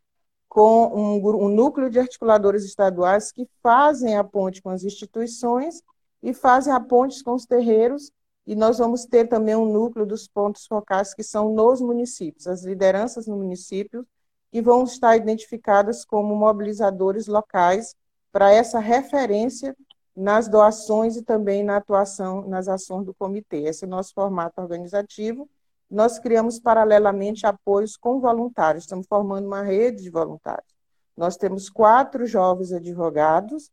[0.48, 5.84] com um, um núcleo de articuladores estaduais que fazem a ponte com as instituições
[6.24, 8.12] e fazem a ponte com os terreiros,
[8.45, 12.63] e nós vamos ter também um núcleo dos pontos focais que são nos municípios, as
[12.63, 14.06] lideranças no município,
[14.52, 17.95] que vão estar identificadas como mobilizadores locais
[18.32, 19.76] para essa referência
[20.15, 23.63] nas doações e também na atuação nas ações do comitê.
[23.63, 25.48] Esse é o nosso formato organizativo.
[25.89, 30.73] Nós criamos paralelamente apoios com voluntários, estamos formando uma rede de voluntários.
[31.17, 33.71] Nós temos quatro jovens advogados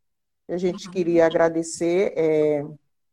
[0.49, 2.65] a gente queria agradecer é,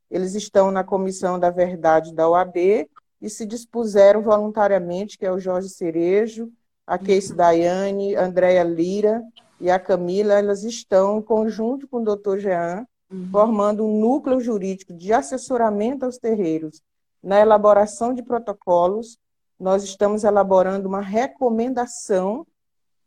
[0.09, 2.89] eles estão na Comissão da Verdade da OAB
[3.21, 6.53] e se dispuseram voluntariamente, que é o Jorge Cerejo,
[6.87, 9.23] a Casey Daiane, a Andréa Lira
[9.61, 13.29] e a Camila, elas estão, em conjunto com o doutor Jean, uhum.
[13.33, 16.81] formando um núcleo jurídico de assessoramento aos terreiros
[17.25, 19.19] na elaboração de protocolos.
[19.59, 22.47] Nós estamos elaborando uma recomendação,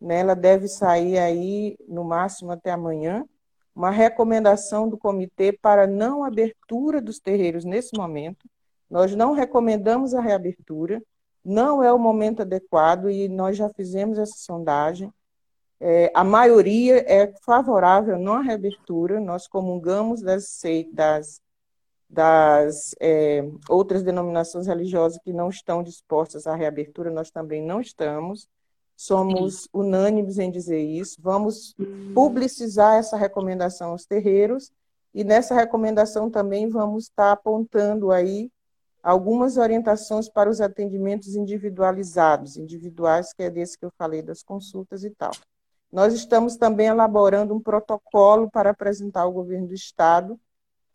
[0.02, 3.24] né, ela deve sair aí no máximo até amanhã,
[3.76, 8.50] uma recomendação do comitê para não abertura dos terreiros nesse momento.
[8.90, 11.02] Nós não recomendamos a reabertura,
[11.46, 15.14] não é o momento adequado e nós já fizemos essa sondagem.
[15.80, 20.60] É, a maioria é favorável à reabertura, nós comungamos das,
[20.92, 21.40] das,
[22.10, 28.48] das é, outras denominações religiosas que não estão dispostas à reabertura, nós também não estamos.
[28.96, 29.70] Somos Sim.
[29.74, 31.18] unânimes em dizer isso.
[31.22, 31.76] Vamos
[32.14, 34.72] publicizar essa recomendação aos terreiros
[35.14, 38.52] e nessa recomendação também vamos estar apontando aí
[39.04, 45.04] algumas orientações para os atendimentos individualizados, individuais, que é desse que eu falei das consultas
[45.04, 45.32] e tal.
[45.92, 50.40] Nós estamos também elaborando um protocolo para apresentar ao governo do estado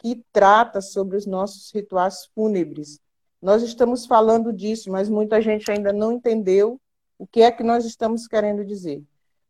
[0.03, 2.99] que trata sobre os nossos rituais fúnebres.
[3.41, 6.81] Nós estamos falando disso, mas muita gente ainda não entendeu
[7.17, 9.01] o que é que nós estamos querendo dizer?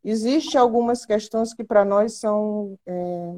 [0.04, 3.34] Existem algumas questões que para nós são é,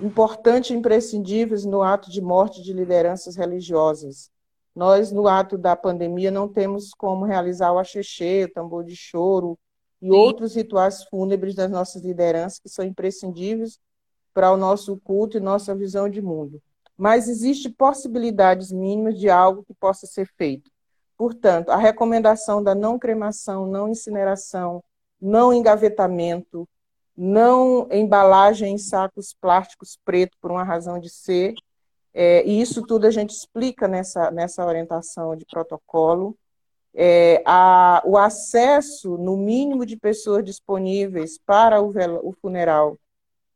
[0.00, 4.30] importantes e imprescindíveis no ato de morte de lideranças religiosas.
[4.74, 9.58] Nós, no ato da pandemia, não temos como realizar o axexê, o tambor de choro
[10.00, 10.12] e Sim.
[10.12, 13.80] outros rituais fúnebres das nossas lideranças que são imprescindíveis
[14.34, 16.60] para o nosso culto e nossa visão de mundo.
[16.96, 20.70] Mas existem possibilidades mínimas de algo que possa ser feito.
[21.16, 24.82] Portanto, a recomendação da não cremação, não incineração,
[25.20, 26.68] não engavetamento,
[27.16, 31.54] não embalagem em sacos plásticos preto por uma razão de ser,
[32.12, 36.36] é, e isso tudo a gente explica nessa, nessa orientação de protocolo.
[36.94, 41.92] É, a, o acesso, no mínimo, de pessoas disponíveis para o,
[42.22, 42.96] o funeral,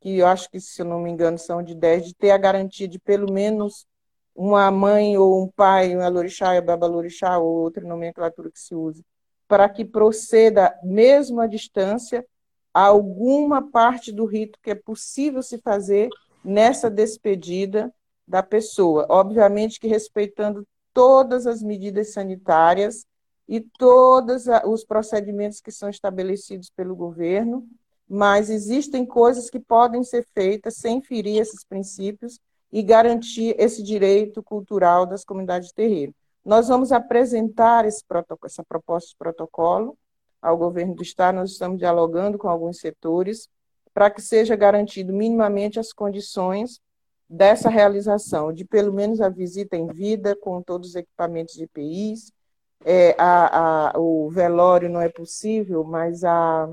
[0.00, 2.38] que eu acho que, se eu não me engano, são de 10, de ter a
[2.38, 3.86] garantia de pelo menos
[4.34, 9.04] uma mãe ou um pai, um alorixá, um babalorixá, ou outra nomenclatura que se use,
[9.48, 12.24] para que proceda, mesmo à distância,
[12.72, 16.08] a alguma parte do rito que é possível se fazer
[16.44, 17.92] nessa despedida
[18.26, 19.06] da pessoa.
[19.08, 23.04] Obviamente que respeitando todas as medidas sanitárias
[23.48, 27.66] e todos os procedimentos que são estabelecidos pelo governo,
[28.08, 32.40] mas existem coisas que podem ser feitas sem ferir esses princípios
[32.72, 36.14] e garantir esse direito cultural das comunidades de terreiro.
[36.44, 39.96] Nós vamos apresentar essa proposta de protocolo
[40.40, 43.48] ao governo do Estado, nós estamos dialogando com alguns setores
[43.92, 46.80] para que seja garantido minimamente as condições
[47.28, 52.32] dessa realização, de pelo menos a visita em vida com todos os equipamentos de EPIs,
[52.84, 56.68] é, a, a, o velório não é possível, mas a,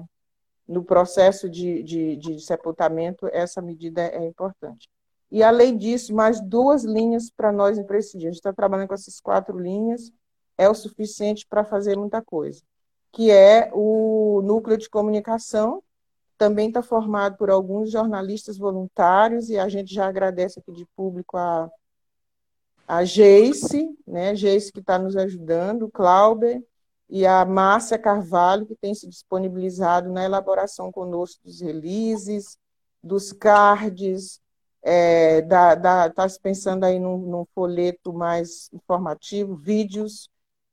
[0.68, 4.90] no processo de, de, de sepultamento essa medida é importante.
[5.32, 8.32] E, além disso, mais duas linhas para nós imprescindíveis.
[8.32, 10.12] A gente está trabalhando com essas quatro linhas,
[10.58, 12.62] é o suficiente para fazer muita coisa.
[13.12, 15.84] Que é o núcleo de comunicação,
[16.38, 21.38] também está formado por alguns jornalistas voluntários, e a gente já agradece aqui de público
[21.38, 21.70] a,
[22.88, 24.36] a Geice, né?
[24.36, 26.62] Geice que está nos ajudando, o Clauber,
[27.10, 32.58] e a Márcia Carvalho, que tem se disponibilizado na elaboração conosco dos releases,
[33.04, 34.42] dos cards,
[34.84, 40.30] é, está se pensando aí num, num, folheto mais informativo, vídeos,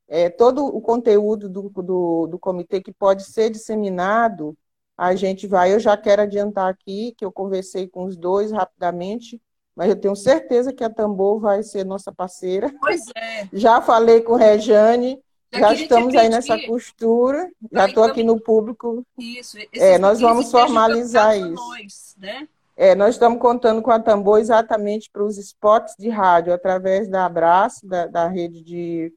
[0.08, 4.56] é, todo o conteúdo do, do, do comitê que pode ser disseminado,
[4.96, 9.40] a gente vai, eu já quero adiantar aqui, que eu conversei com os dois rapidamente,
[9.74, 12.70] mas eu tenho certeza que a Tambor vai ser nossa parceira.
[12.80, 13.48] Pois é.
[13.52, 15.18] Já falei com Rejane,
[15.52, 19.04] já estamos aí nessa costura, já estou aqui no público.
[19.18, 21.54] Isso, é, nós vamos formalizar isso.
[21.54, 22.48] Nós, né?
[22.76, 27.26] É, nós estamos contando com a Tambor exatamente para os spots de rádio, através da
[27.26, 29.12] Abraço, da, da rede de,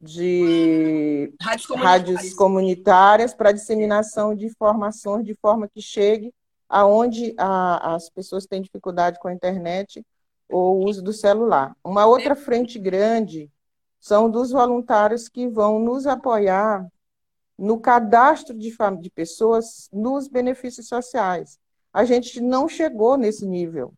[0.00, 6.32] de rádios comunitárias, rádios comunitárias para disseminação de informações de forma que chegue
[6.68, 10.04] aonde a, as pessoas têm dificuldade com a internet
[10.48, 11.74] ou o uso do celular.
[11.82, 13.50] Uma outra frente grande
[14.00, 16.86] são dos voluntários que vão nos apoiar
[17.58, 21.58] no cadastro de, de pessoas nos benefícios sociais
[21.92, 23.92] a gente não chegou nesse nível.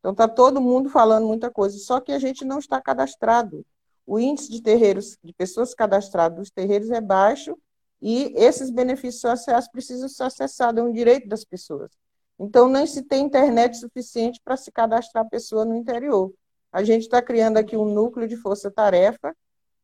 [0.00, 3.64] Então está todo mundo falando muita coisa, só que a gente não está cadastrado.
[4.06, 7.56] O índice de terreiros, de pessoas cadastradas dos terreiros é baixo
[8.02, 11.90] e esses benefícios sociais precisam ser acessados, é um direito das pessoas.
[12.38, 16.32] Então não se tem internet suficiente para se cadastrar a pessoa no interior.
[16.72, 19.34] a gente está criando aqui um núcleo de força-tarefa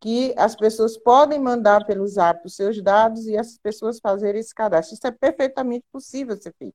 [0.01, 4.55] que as pessoas podem mandar pelo Zap os seus dados e essas pessoas fazerem esse
[4.55, 4.95] cadastro.
[4.95, 6.75] Isso é perfeitamente possível ser feito.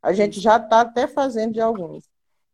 [0.00, 2.08] A gente já está até fazendo de alguns.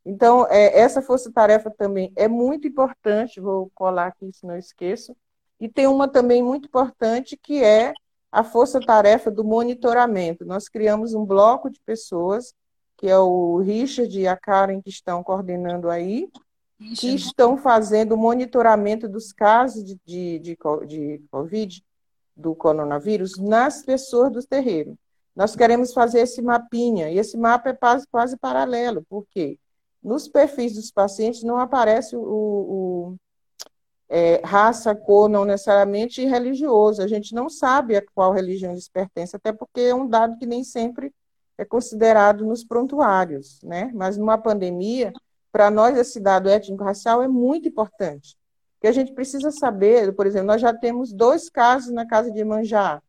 [0.04, 5.14] Então, é, essa força-tarefa também é muito importante, vou colar aqui se não esqueço.
[5.60, 7.92] E tem uma também muito importante que é
[8.30, 10.44] a força-tarefa do monitoramento.
[10.44, 12.54] Nós criamos um bloco de pessoas,
[12.96, 16.28] que é o Richard e a Karen que estão coordenando aí,
[16.78, 20.56] que estão fazendo monitoramento dos casos de, de, de,
[20.86, 21.82] de Covid,
[22.36, 24.96] do coronavírus, nas pessoas do terreiro.
[25.34, 29.58] Nós queremos fazer esse mapinha, e esse mapa é quase, quase paralelo, porque
[30.02, 33.16] nos perfis dos pacientes não aparece o, o
[34.08, 37.02] é, raça, cor, não necessariamente religioso.
[37.02, 40.46] A gente não sabe a qual religião eles pertencem, até porque é um dado que
[40.46, 41.12] nem sempre
[41.58, 43.90] é considerado nos prontuários, né?
[43.94, 45.12] Mas numa pandemia,
[45.56, 48.36] para nós esse dado étnico-racial é muito importante.
[48.78, 52.44] Que a gente precisa saber, por exemplo, nós já temos dois casos na casa de
[52.44, 53.02] Manjá.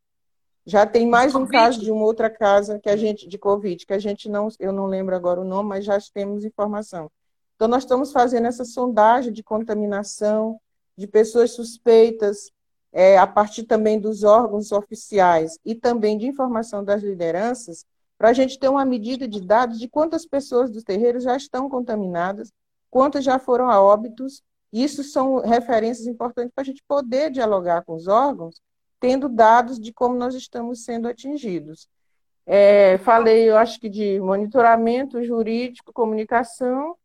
[0.66, 3.93] Já tem mais um caso de uma outra casa que a gente de Covid, que
[3.93, 7.12] a gente não, eu não lembro agora o nome, mas já temos informação.
[7.58, 10.58] Então nós estamos fazendo essa sondagem de contaminação
[10.95, 12.50] de pessoas suspeitas,
[12.93, 17.86] é, a partir também dos órgãos oficiais e também de informação das lideranças,
[18.18, 21.70] para a gente ter uma medida de dados de quantas pessoas dos terreiros já estão
[21.70, 22.51] contaminadas,
[22.89, 24.41] quantas já foram a óbitos.
[24.74, 28.59] Isso são referências importantes para a gente poder dialogar com os órgãos,
[28.99, 31.88] tendo dados de como nós estamos sendo atingidos.
[32.45, 36.95] É, falei, eu acho que de monitoramento jurídico, comunicação,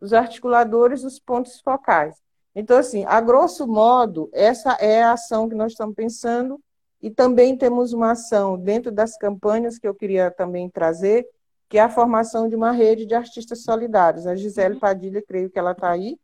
[0.00, 2.16] os articuladores, os pontos focais.
[2.54, 6.60] Então, assim, a grosso modo, essa é a ação que nós estamos pensando
[7.02, 11.26] e também temos uma ação dentro das campanhas que eu queria também trazer,
[11.68, 14.26] que é a formação de uma rede de artistas solidários.
[14.26, 14.80] A Gisele uhum.
[14.80, 16.18] Padilha, creio que ela está aí,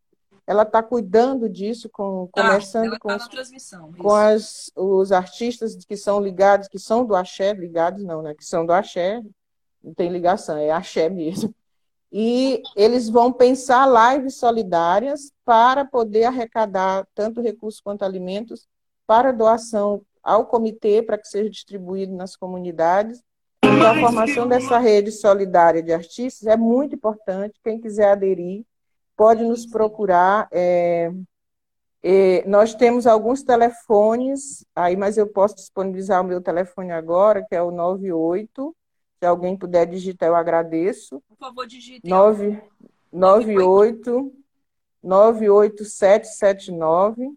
[0.46, 3.18] ela está cuidando disso, com, tá, começando com, tá
[3.98, 8.34] com as, os artistas que são ligados, que são do axé, ligados não, né?
[8.34, 9.22] Que são do axé,
[9.82, 11.54] não tem ligação, é axé mesmo.
[12.12, 18.68] E eles vão pensar lives solidárias para poder arrecadar tanto recursos quanto alimentos
[19.06, 23.22] para doação ao comitê para que seja distribuído nas comunidades.
[23.62, 27.60] Então, a formação dessa rede solidária de artistas é muito importante.
[27.62, 28.64] Quem quiser aderir,
[29.16, 30.48] pode nos procurar.
[30.50, 31.12] É,
[32.02, 37.54] é, nós temos alguns telefones, aí, mas eu posso disponibilizar o meu telefone agora, que
[37.54, 38.76] é o 98.
[39.20, 41.22] Se alguém puder digitar, eu agradeço.
[41.28, 42.00] Por favor, digite.
[42.04, 42.60] 9,
[43.12, 44.32] 98
[45.04, 47.32] 98779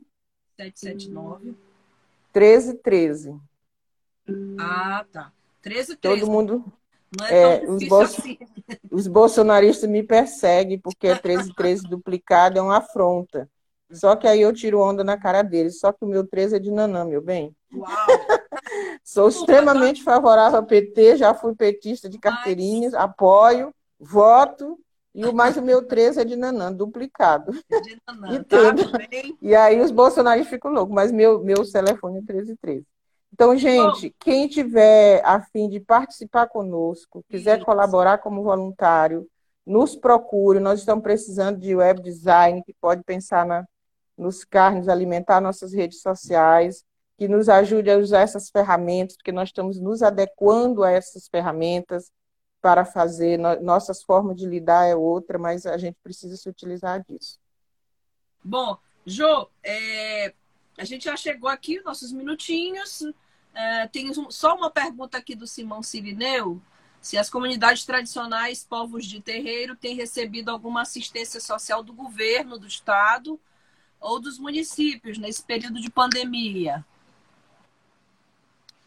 [0.57, 1.68] 779
[2.39, 3.35] 1313.
[4.57, 5.31] Ah, tá.
[5.61, 6.19] 13, 13.
[6.19, 6.65] Todo mundo.
[7.23, 8.37] É, é os, bolso, assim.
[8.91, 13.49] os bolsonaristas me perseguem porque é 13, 13 duplicado, é uma afronta.
[13.91, 15.79] Só que aí eu tiro onda na cara deles.
[15.79, 17.55] Só que o meu 13 é de Nanã, meu bem.
[17.73, 17.89] Uau!
[19.03, 23.01] Sou extremamente favorável ao PT, já fui petista de carteirinhas, Mas...
[23.01, 24.77] apoio, voto
[25.13, 27.51] e o mais o meu 13 é de Nanã, duplicado.
[27.71, 28.73] É de Nanã, tá
[29.09, 29.37] bem.
[29.41, 32.85] E aí os bolsonaristas ficam loucos, mas meu, meu telefone é 1313.
[33.33, 37.65] Então, gente, Bom, quem tiver a fim de participar conosco, quiser isso.
[37.65, 39.27] colaborar como voluntário,
[39.65, 40.59] nos procure.
[40.59, 43.65] Nós estamos precisando de web design, que pode pensar na,
[44.17, 46.83] nos carnes, alimentar nossas redes sociais,
[47.17, 52.11] que nos ajude a usar essas ferramentas, porque nós estamos nos adequando a essas ferramentas
[52.61, 57.39] para fazer, nossas formas de lidar é outra, mas a gente precisa se utilizar disso.
[58.43, 60.33] Bom, Jo, é,
[60.77, 63.01] a gente já chegou aqui, nossos minutinhos.
[63.53, 66.61] É, tem só uma pergunta aqui do Simão Sirineu.
[67.01, 72.67] Se as comunidades tradicionais, povos de terreiro, têm recebido alguma assistência social do governo, do
[72.67, 73.39] Estado
[73.99, 76.85] ou dos municípios nesse período de pandemia?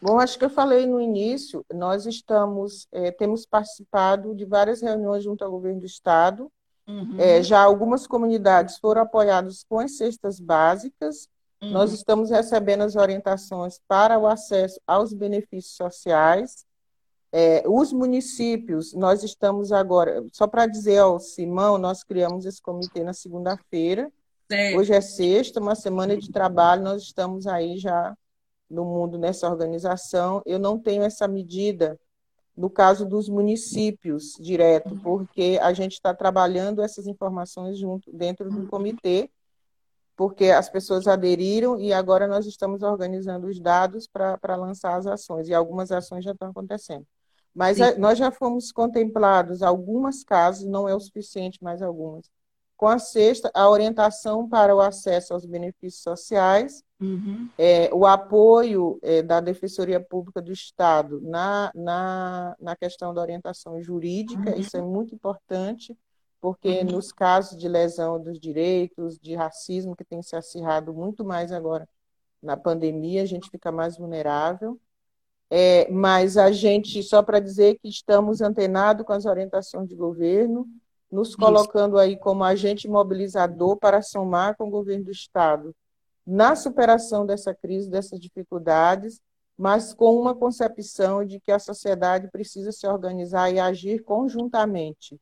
[0.03, 5.23] Bom, acho que eu falei no início, nós estamos, é, temos participado de várias reuniões
[5.23, 6.51] junto ao governo do Estado.
[6.89, 7.15] Uhum.
[7.21, 11.29] É, já algumas comunidades foram apoiadas com as cestas básicas.
[11.63, 11.71] Uhum.
[11.71, 16.67] Nós estamos recebendo as orientações para o acesso aos benefícios sociais.
[17.31, 23.05] É, os municípios, nós estamos agora, só para dizer ao Simão, nós criamos esse comitê
[23.05, 24.11] na segunda-feira.
[24.77, 28.15] Hoje é sexta, uma semana de trabalho, nós estamos aí já
[28.73, 30.43] no mundo nessa organização.
[30.47, 31.99] Eu não tenho essa medida
[32.57, 38.67] no caso dos municípios direto, porque a gente está trabalhando essas informações junto dentro do
[38.67, 39.31] comitê,
[40.15, 45.49] porque as pessoas aderiram e agora nós estamos organizando os dados para lançar as ações,
[45.49, 47.07] e algumas ações já estão acontecendo.
[47.55, 52.31] Mas a, nós já fomos contemplados algumas casos, não é o suficiente, mas algumas,
[52.83, 57.49] com a sexta, a orientação para o acesso aos benefícios sociais, uhum.
[57.57, 63.81] é, o apoio é, da Defensoria Pública do Estado na, na, na questão da orientação
[63.81, 64.59] jurídica, uhum.
[64.59, 65.97] isso é muito importante,
[66.41, 66.97] porque uhum.
[66.97, 71.89] nos casos de lesão dos direitos, de racismo, que tem se acirrado muito mais agora
[72.43, 74.77] na pandemia, a gente fica mais vulnerável.
[75.49, 80.67] É, mas a gente, só para dizer que estamos antenados com as orientações de governo,
[81.13, 85.75] nos colocando aí como agente mobilizador para somar com o governo do Estado
[86.27, 89.21] na superação dessa crise, dessas dificuldades,
[89.59, 95.21] mas com uma concepção de que a sociedade precisa se organizar e agir conjuntamente.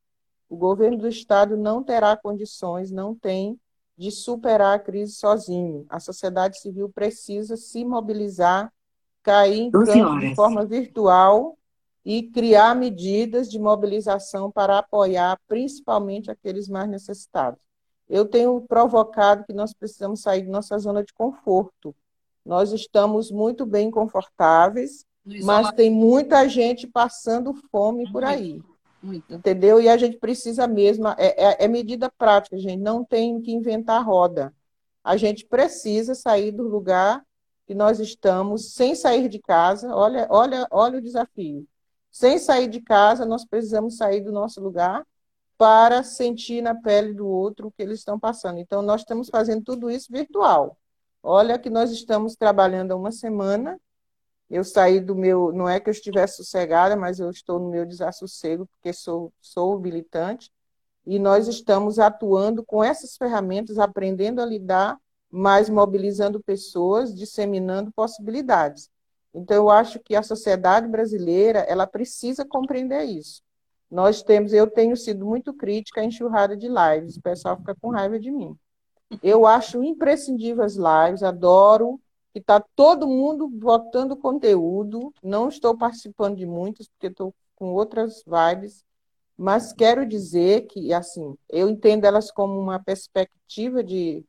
[0.49, 3.59] O governo do Estado não terá condições, não tem,
[3.97, 5.84] de superar a crise sozinho.
[5.88, 8.72] A sociedade civil precisa se mobilizar
[9.22, 11.57] cair em campo de forma virtual
[12.05, 17.61] e criar medidas de mobilização para apoiar principalmente aqueles mais necessitados.
[18.09, 21.94] Eu tenho provocado que nós precisamos sair de nossa zona de conforto.
[22.44, 25.05] Nós estamos muito bem confortáveis,
[25.44, 28.61] mas tem muita gente passando fome por aí.
[29.03, 29.32] Muito.
[29.32, 29.80] Entendeu?
[29.80, 34.05] E a gente precisa mesmo, é, é, é medida prática, gente, não tem que inventar
[34.05, 34.53] roda.
[35.03, 37.24] A gente precisa sair do lugar
[37.66, 39.94] que nós estamos sem sair de casa.
[39.94, 41.66] Olha, olha, olha o desafio.
[42.11, 45.06] Sem sair de casa, nós precisamos sair do nosso lugar
[45.56, 48.58] para sentir na pele do outro o que eles estão passando.
[48.58, 50.76] Então, nós estamos fazendo tudo isso virtual.
[51.22, 53.78] Olha que nós estamos trabalhando há uma semana.
[54.48, 57.86] Eu saí do meu, não é que eu estivesse sossegada, mas eu estou no meu
[57.86, 60.50] desassossego, porque sou, sou militante,
[61.06, 64.98] e nós estamos atuando com essas ferramentas, aprendendo a lidar
[65.30, 68.90] mas mobilizando pessoas, disseminando possibilidades.
[69.35, 73.43] Então, eu acho que a sociedade brasileira ela precisa compreender isso.
[73.91, 77.91] Nós temos, eu tenho sido muito crítica à enxurrada de lives, o pessoal fica com
[77.91, 78.57] raiva de mim.
[79.22, 82.01] Eu acho imprescindível as lives, adoro
[82.33, 85.12] que está todo mundo botando conteúdo.
[85.22, 88.85] Não estou participando de muitas, porque estou com outras vibes,
[89.37, 94.24] mas quero dizer que, assim, eu entendo elas como uma perspectiva de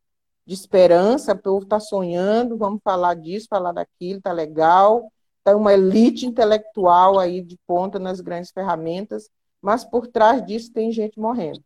[0.46, 5.12] de esperança, o povo está sonhando, vamos falar disso, falar daquilo, está legal.
[5.40, 9.28] Está uma elite intelectual aí de ponta nas grandes ferramentas,
[9.60, 11.64] mas por trás disso tem gente morrendo.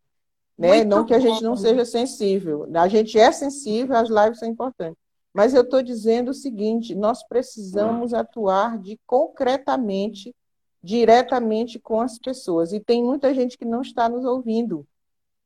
[0.57, 0.85] Né?
[0.85, 2.65] não que a gente não seja sensível.
[2.73, 4.97] A gente é sensível, as lives são importantes.
[5.33, 10.33] Mas eu estou dizendo o seguinte: nós precisamos atuar de concretamente,
[10.81, 12.71] diretamente com as pessoas.
[12.71, 14.87] E tem muita gente que não está nos ouvindo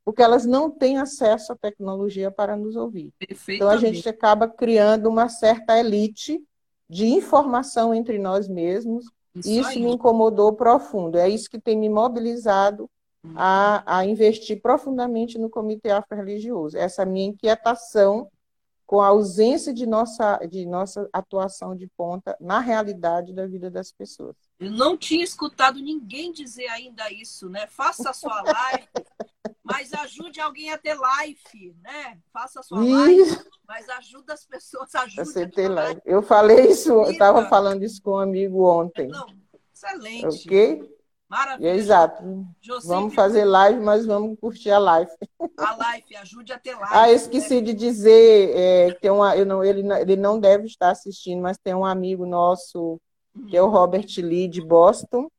[0.10, 3.14] porque elas não têm acesso à tecnologia para nos ouvir.
[3.48, 6.44] Então a gente acaba criando uma certa elite
[6.90, 9.06] de informação entre nós mesmos,
[9.36, 11.20] isso e isso me incomodou profundo.
[11.20, 12.90] É isso que tem me mobilizado
[13.36, 16.76] a, a investir profundamente no Comitê Afro-Religioso.
[16.76, 18.32] Essa minha inquietação
[18.90, 23.92] com a ausência de nossa, de nossa atuação de ponta na realidade da vida das
[23.92, 24.36] pessoas.
[24.60, 27.68] Eu não tinha escutado ninguém dizer ainda isso, né?
[27.68, 28.88] Faça a sua live,
[29.72, 32.18] mas ajude alguém a ter live, né?
[32.34, 36.02] Faça a sua live, mas ajuda as pessoas, ajude ter live.
[36.06, 39.08] Eu falei isso, eu estava falando isso com um amigo ontem.
[39.08, 39.28] Não,
[39.74, 40.48] excelente.
[40.48, 41.00] Ok?
[41.30, 41.76] Maravilha.
[41.76, 42.24] Exato.
[42.86, 45.12] vamos fazer live, mas vamos curtir a live.
[45.58, 46.90] A live, ajude a ter live.
[46.92, 47.62] Ah, esqueci né?
[47.62, 51.76] de dizer, é, tem uma, eu não, ele, ele não deve estar assistindo, mas tem
[51.76, 53.00] um amigo nosso,
[53.48, 55.30] que é o Robert Lee, de Boston,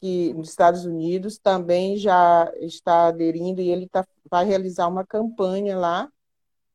[0.00, 5.76] que nos Estados Unidos também já está aderindo e ele tá, vai realizar uma campanha
[5.76, 6.08] lá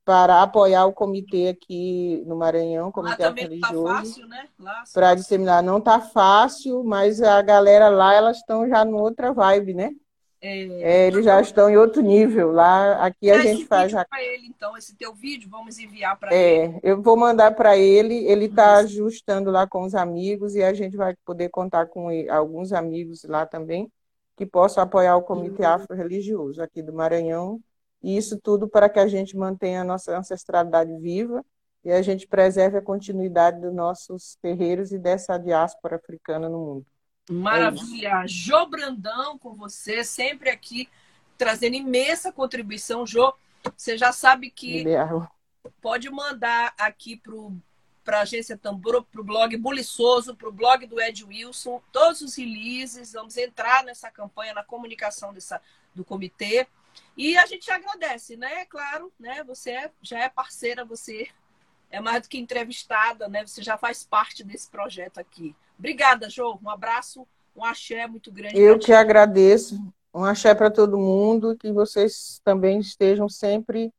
[0.06, 3.84] para apoiar o comitê aqui no Maranhão, comitê lá religioso.
[3.84, 4.48] Tá fácil, né?
[4.94, 5.64] Para disseminar.
[5.64, 9.92] Não está fácil, mas a galera lá, elas estão já no outra vibe, né?
[10.48, 12.52] É, é, eles já estão em outro nível.
[12.52, 13.92] Lá, aqui a gente faz.
[13.92, 16.80] Vídeo para ele, então, esse teu vídeo, vamos enviar para é, ele.
[16.84, 18.28] Eu vou mandar para ele.
[18.28, 22.30] Ele está ajustando lá com os amigos e a gente vai poder contar com ele,
[22.30, 23.92] alguns amigos lá também
[24.36, 25.70] que possam apoiar o Comitê uhum.
[25.70, 27.60] Afro-Religioso aqui do Maranhão
[28.04, 31.44] e isso tudo para que a gente mantenha a nossa ancestralidade viva
[31.84, 36.86] e a gente preserve a continuidade dos nossos terreiros e dessa diáspora africana no mundo.
[37.30, 38.24] Maravilha!
[38.24, 40.88] É Jô Brandão com você, sempre aqui
[41.38, 43.06] trazendo imensa contribuição.
[43.06, 43.34] Jô,
[43.76, 44.86] você já sabe que
[45.82, 47.22] pode mandar aqui
[48.04, 52.22] para a agência Tambor, para o blog Buliçoso, para o blog do Ed Wilson, todos
[52.22, 53.14] os releases.
[53.14, 55.62] Vamos entrar nessa campanha, na comunicação dessa,
[55.94, 56.68] do comitê.
[57.18, 58.66] E a gente agradece, né?
[58.66, 59.44] Claro, né?
[59.44, 61.28] Você é, já é parceira, você
[61.90, 63.46] é mais do que entrevistada, né?
[63.46, 65.56] Você já faz parte desse projeto aqui.
[65.78, 66.60] Obrigada, Jô.
[66.64, 68.60] Um abraço, um axé muito grande.
[68.60, 69.80] Eu que agradeço.
[70.14, 73.94] Um axé para todo mundo, que vocês também estejam sempre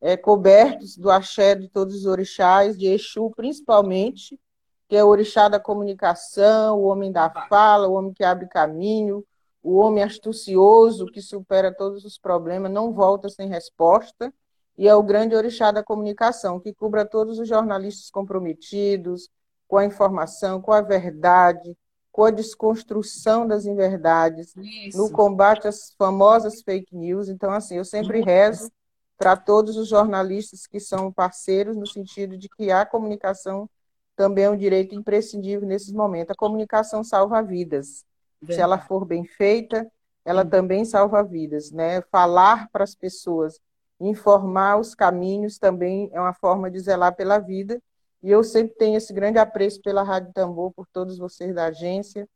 [0.00, 4.40] é, cobertos do axé de todos os orixás, de Exu principalmente,
[4.88, 9.22] que é o orixá da comunicação, o homem da fala, o homem que abre caminho,
[9.62, 14.32] o homem astucioso que supera todos os problemas, não volta sem resposta,
[14.78, 19.28] e é o grande orixá da comunicação, que cubra todos os jornalistas comprometidos
[19.70, 21.78] com a informação, com a verdade,
[22.10, 24.98] com a desconstrução das inverdades, Isso.
[24.98, 27.28] no combate às famosas fake news.
[27.28, 28.68] Então, assim, eu sempre rezo
[29.16, 33.70] para todos os jornalistas que são parceiros, no sentido de que a comunicação
[34.16, 36.32] também é um direito imprescindível nesses momentos.
[36.32, 38.04] A comunicação salva vidas.
[38.42, 38.56] Verdade.
[38.56, 39.86] Se ela for bem feita,
[40.24, 40.50] ela Sim.
[40.50, 42.02] também salva vidas, né?
[42.10, 43.60] Falar para as pessoas,
[44.00, 47.80] informar os caminhos também é uma forma de zelar pela vida.
[48.22, 52.28] E eu sempre tenho esse grande apreço pela Rádio Tambor, por todos vocês da agência,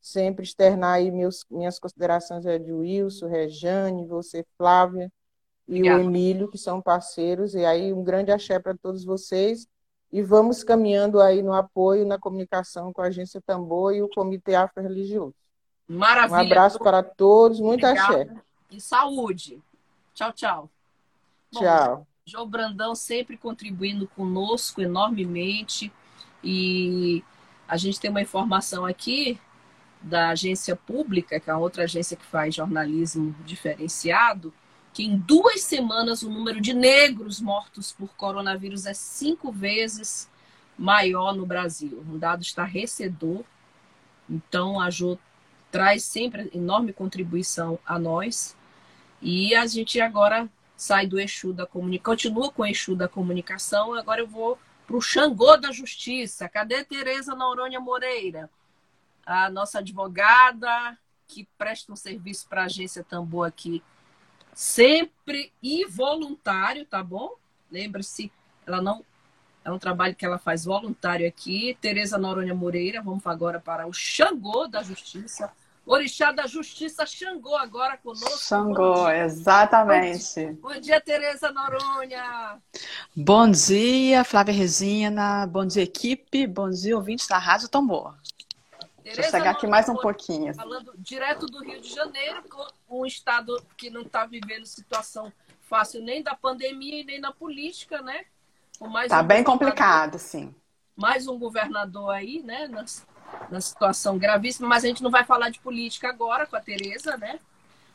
[0.00, 5.10] sempre externar aí meus, minhas considerações é de Wilson, Rejane, você, Flávia,
[5.66, 6.02] e Obrigada.
[6.02, 9.66] o Emílio, que são parceiros, e aí um grande axé para todos vocês.
[10.12, 14.56] E vamos caminhando aí no apoio, na comunicação com a Agência Tambor e o Comitê
[14.56, 15.34] Afro-Religioso.
[15.86, 16.36] Maravilha.
[16.36, 18.28] Um abraço para todos, muita axé.
[18.70, 19.62] E saúde.
[20.12, 20.70] Tchau, tchau.
[21.52, 22.09] Tchau.
[22.30, 25.92] João Brandão sempre contribuindo conosco enormemente.
[26.44, 27.24] E
[27.66, 29.38] a gente tem uma informação aqui
[30.00, 34.54] da agência pública, que é a outra agência que faz jornalismo diferenciado,
[34.94, 40.30] que em duas semanas o número de negros mortos por coronavírus é cinco vezes
[40.78, 42.04] maior no Brasil.
[42.08, 43.42] Um dado estarrecedor.
[44.28, 45.18] Então, a Jo
[45.70, 48.56] traz sempre enorme contribuição a nós.
[49.20, 50.48] E a gente agora
[50.80, 54.96] sai do Exu da comunicação, continua com o Exu da comunicação, agora eu vou para
[54.96, 56.48] o Xangô da Justiça.
[56.48, 58.48] Cadê Tereza Noronha Moreira?
[59.26, 63.82] A nossa advogada que presta um serviço para a agência Tambor aqui
[64.54, 67.34] sempre e voluntário, tá bom?
[67.70, 68.32] Lembre-se,
[68.66, 69.04] ela não
[69.62, 71.76] é um trabalho que ela faz voluntário aqui.
[71.78, 75.52] Tereza Noronha Moreira, vamos agora para o Xangô da Justiça.
[75.90, 78.38] Orixá da Justiça Xangô agora conosco.
[78.38, 80.52] Xangô, exatamente.
[80.62, 82.62] Bom dia, dia Tereza Noronha.
[83.16, 85.44] Bom dia, Flávia Regina.
[85.48, 86.46] Bom dia, equipe.
[86.46, 88.14] Bom dia, ouvintes da Rádio Tambor.
[89.02, 90.54] Deixa eu chegar aqui mais um pouquinho.
[90.54, 92.44] Falando direto do Rio de Janeiro,
[92.88, 95.32] um estado que não está vivendo situação
[95.62, 98.26] fácil nem da pandemia e nem na política, né?
[99.02, 100.54] Está um bem complicado, sim.
[100.94, 102.68] Mais um governador aí, né?
[102.68, 102.84] Na,
[103.50, 107.16] na situação gravíssima, mas a gente não vai falar de política agora com a Tereza,
[107.16, 107.40] né?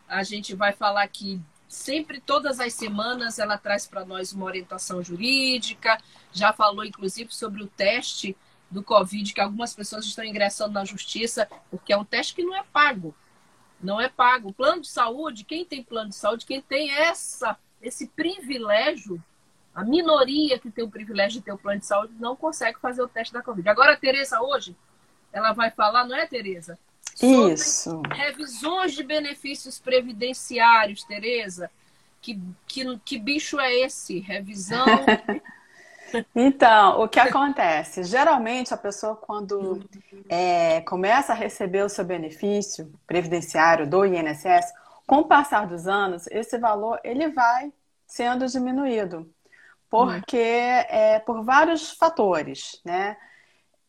[0.07, 5.03] A gente vai falar que sempre, todas as semanas, ela traz para nós uma orientação
[5.03, 5.97] jurídica,
[6.31, 8.35] já falou, inclusive, sobre o teste
[8.69, 12.55] do Covid, que algumas pessoas estão ingressando na justiça, porque é um teste que não
[12.55, 13.15] é pago.
[13.81, 14.53] Não é pago.
[14.53, 19.21] Plano de saúde, quem tem plano de saúde, quem tem essa, esse privilégio,
[19.73, 23.01] a minoria que tem o privilégio de ter o plano de saúde, não consegue fazer
[23.01, 23.67] o teste da Covid.
[23.67, 24.75] Agora, a Tereza, hoje,
[25.35, 26.79] ela vai falar, não é, Tereza?
[27.21, 28.01] Isso.
[28.09, 31.69] Revisões de benefícios previdenciários, Tereza.
[32.21, 34.19] Que, que, que bicho é esse?
[34.19, 34.85] Revisão
[36.33, 38.03] Então, o que acontece?
[38.03, 39.83] Geralmente, a pessoa, quando
[40.29, 44.71] é, começa a receber o seu benefício previdenciário do INSS,
[45.05, 47.73] com o passar dos anos, esse valor ele vai
[48.07, 49.29] sendo diminuído,
[49.89, 53.17] porque é por vários fatores, né?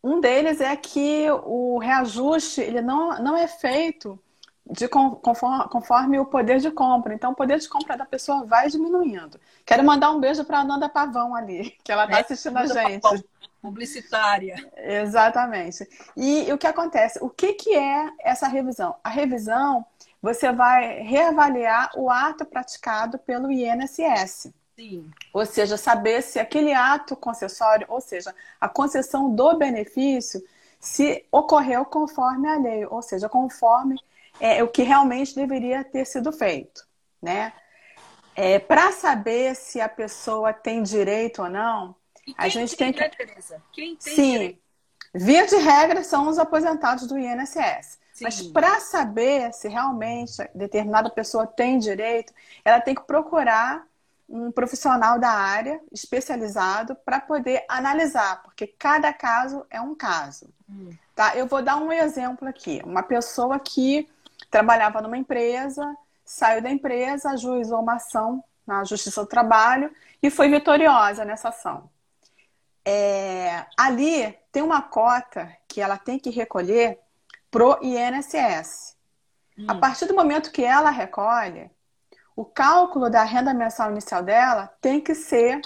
[0.06, 4.16] Um deles é que o reajuste ele não, não é feito
[4.64, 7.12] de conforme, conforme, o poder de compra.
[7.12, 9.40] Então, o poder de compra da pessoa vai diminuindo.
[9.64, 12.66] Quero mandar um beijo para a Ananda Pavão ali, que ela está é, assistindo a
[12.66, 13.02] gente.
[13.02, 13.24] Pavão,
[13.60, 14.54] publicitária.
[14.76, 15.88] Exatamente.
[16.16, 17.18] E, e, o que acontece?
[17.20, 18.94] O que, que é essa revisão?
[19.02, 19.84] A revisão,
[20.22, 24.52] você vai reavaliar o ato praticado pelo INSS.
[24.76, 25.10] Sim.
[25.32, 30.42] Ou seja, saber se aquele ato concessório, ou seja, a concessão do benefício,
[30.78, 33.98] se ocorreu conforme a lei, ou seja, conforme
[34.38, 36.86] é, o que realmente deveria ter sido feito,
[37.22, 37.52] né?
[38.34, 41.96] É, Para saber se a pessoa tem direito ou não,
[42.36, 43.16] a gente tem, tem que.
[43.16, 43.62] Tereza?
[43.72, 44.58] Quem tem Sim, direito?
[45.14, 47.98] via de regra são os aposentados do INSS.
[48.12, 48.24] Sim.
[48.24, 52.32] Mas para saber se realmente determinada pessoa tem direito,
[52.64, 53.86] ela tem que procurar
[54.28, 60.48] um profissional da área especializado para poder analisar, porque cada caso é um caso.
[60.68, 60.90] Hum.
[61.14, 61.36] Tá?
[61.36, 62.82] Eu vou dar um exemplo aqui.
[62.84, 64.08] Uma pessoa que
[64.50, 70.48] trabalhava numa empresa, saiu da empresa, ajuizou uma ação na Justiça do Trabalho e foi
[70.48, 71.88] vitoriosa nessa ação.
[72.84, 76.98] É, ali tem uma cota que ela tem que recolher
[77.50, 78.96] pro INSS.
[79.56, 79.66] Hum.
[79.68, 81.70] A partir do momento que ela recolhe,
[82.36, 85.58] o cálculo da renda mensal inicial dela tem que ser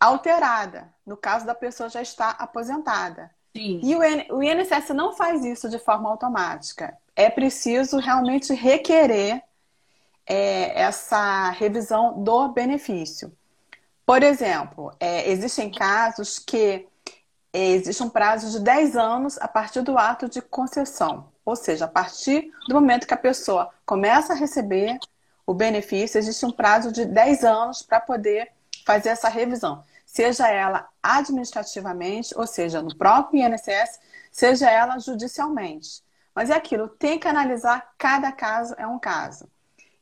[0.00, 3.30] alterada, no caso da pessoa já estar aposentada.
[3.56, 3.80] Sim.
[3.84, 3.94] E
[4.32, 6.96] o INSS não faz isso de forma automática.
[7.14, 9.40] É preciso realmente requerer
[10.26, 13.32] é, essa revisão do benefício.
[14.04, 16.88] Por exemplo, é, existem casos que
[17.52, 21.30] é, existe um prazo de 10 anos a partir do ato de concessão.
[21.44, 24.98] Ou seja, a partir do momento que a pessoa começa a receber
[25.52, 28.50] o benefício, existe um prazo de 10 anos para poder
[28.84, 33.98] fazer essa revisão seja ela administrativamente, ou seja, no próprio INSS,
[34.30, 36.02] seja ela judicialmente.
[36.34, 39.48] Mas é aquilo, tem que analisar cada caso é um caso.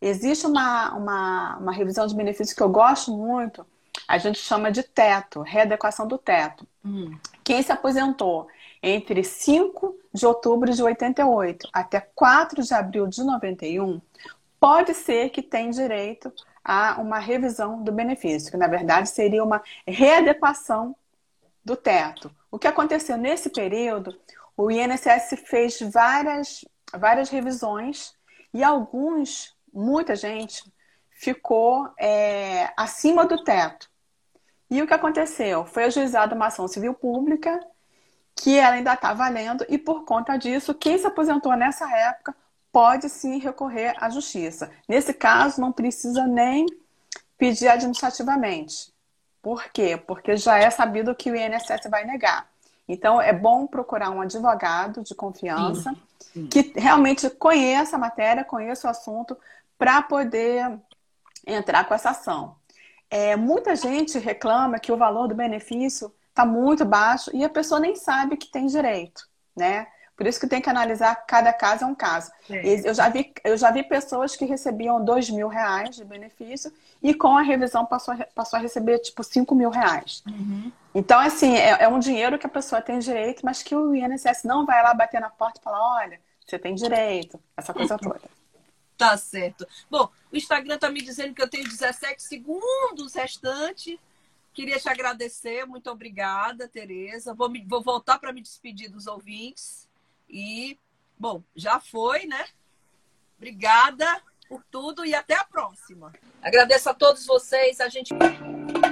[0.03, 3.65] Existe uma, uma, uma revisão de benefícios que eu gosto muito,
[4.09, 6.67] a gente chama de teto, readequação do teto.
[6.85, 7.17] Hum.
[7.45, 8.49] Quem se aposentou
[8.83, 14.01] entre 5 de outubro de 88 até 4 de abril de 91,
[14.61, 16.31] pode ser que tenha direito
[16.63, 20.95] a uma revisão do benefício, que na verdade seria uma readequação
[21.65, 22.31] do teto.
[22.51, 24.15] O que aconteceu nesse período,
[24.57, 28.15] o INSS fez várias, várias revisões
[28.53, 30.63] e alguns, muita gente,
[31.11, 33.89] ficou é, acima do teto.
[34.71, 35.65] E o que aconteceu?
[35.65, 37.59] Foi ajuizada uma ação civil pública
[38.37, 42.35] que ela ainda está valendo e por conta disso, quem se aposentou nessa época
[42.73, 44.71] pode sim recorrer à justiça.
[44.89, 46.67] Nesse caso, não precisa nem
[47.37, 48.93] pedir administrativamente.
[49.43, 49.97] Por quê?
[49.97, 52.49] Porque já é sabido que o INSS vai negar.
[52.87, 56.47] Então, é bom procurar um advogado de confiança sim, sim.
[56.49, 59.37] que realmente conheça a matéria, conheça o assunto,
[59.79, 60.79] para poder
[61.47, 62.57] entrar com essa ação.
[63.09, 67.81] É, muita gente reclama que o valor do benefício está muito baixo e a pessoa
[67.81, 69.87] nem sabe que tem direito, né?
[70.21, 72.31] Por isso que tem que analisar cada caso é um caso.
[72.51, 72.87] É.
[72.87, 76.71] Eu, já vi, eu já vi pessoas que recebiam dois mil reais de benefício
[77.03, 80.23] e com a revisão passou a, passou a receber tipo cinco mil reais.
[80.27, 80.71] Uhum.
[80.95, 84.45] Então, assim, é, é, um dinheiro que a pessoa tem direito, mas que o INSS
[84.45, 88.21] não vai lá bater na porta e falar, olha, você tem direito, essa coisa toda.
[88.99, 89.67] Tá certo.
[89.91, 93.99] Bom, o Instagram tá me dizendo que eu tenho 17 segundos restante.
[94.53, 97.33] Queria te agradecer, muito obrigada, Tereza.
[97.33, 99.89] Vou, me, vou voltar para me despedir dos ouvintes.
[100.33, 100.79] E,
[101.19, 102.45] bom, já foi, né?
[103.37, 104.07] Obrigada
[104.49, 106.13] por tudo e até a próxima.
[106.43, 107.81] Agradeço a todos vocês.
[107.81, 108.15] A gente.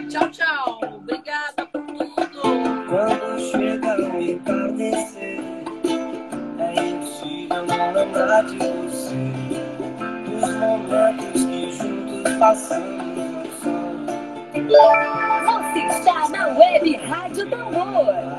[0.09, 0.81] Tchau, tchau.
[0.83, 2.41] Obrigada por tudo.
[2.89, 5.41] Quando chega o entardecer,
[6.59, 9.15] é impossível não lembrar de você.
[10.25, 12.99] Dos momentos que juntos passamos.
[14.69, 18.39] Você está na web Rádio Tambor.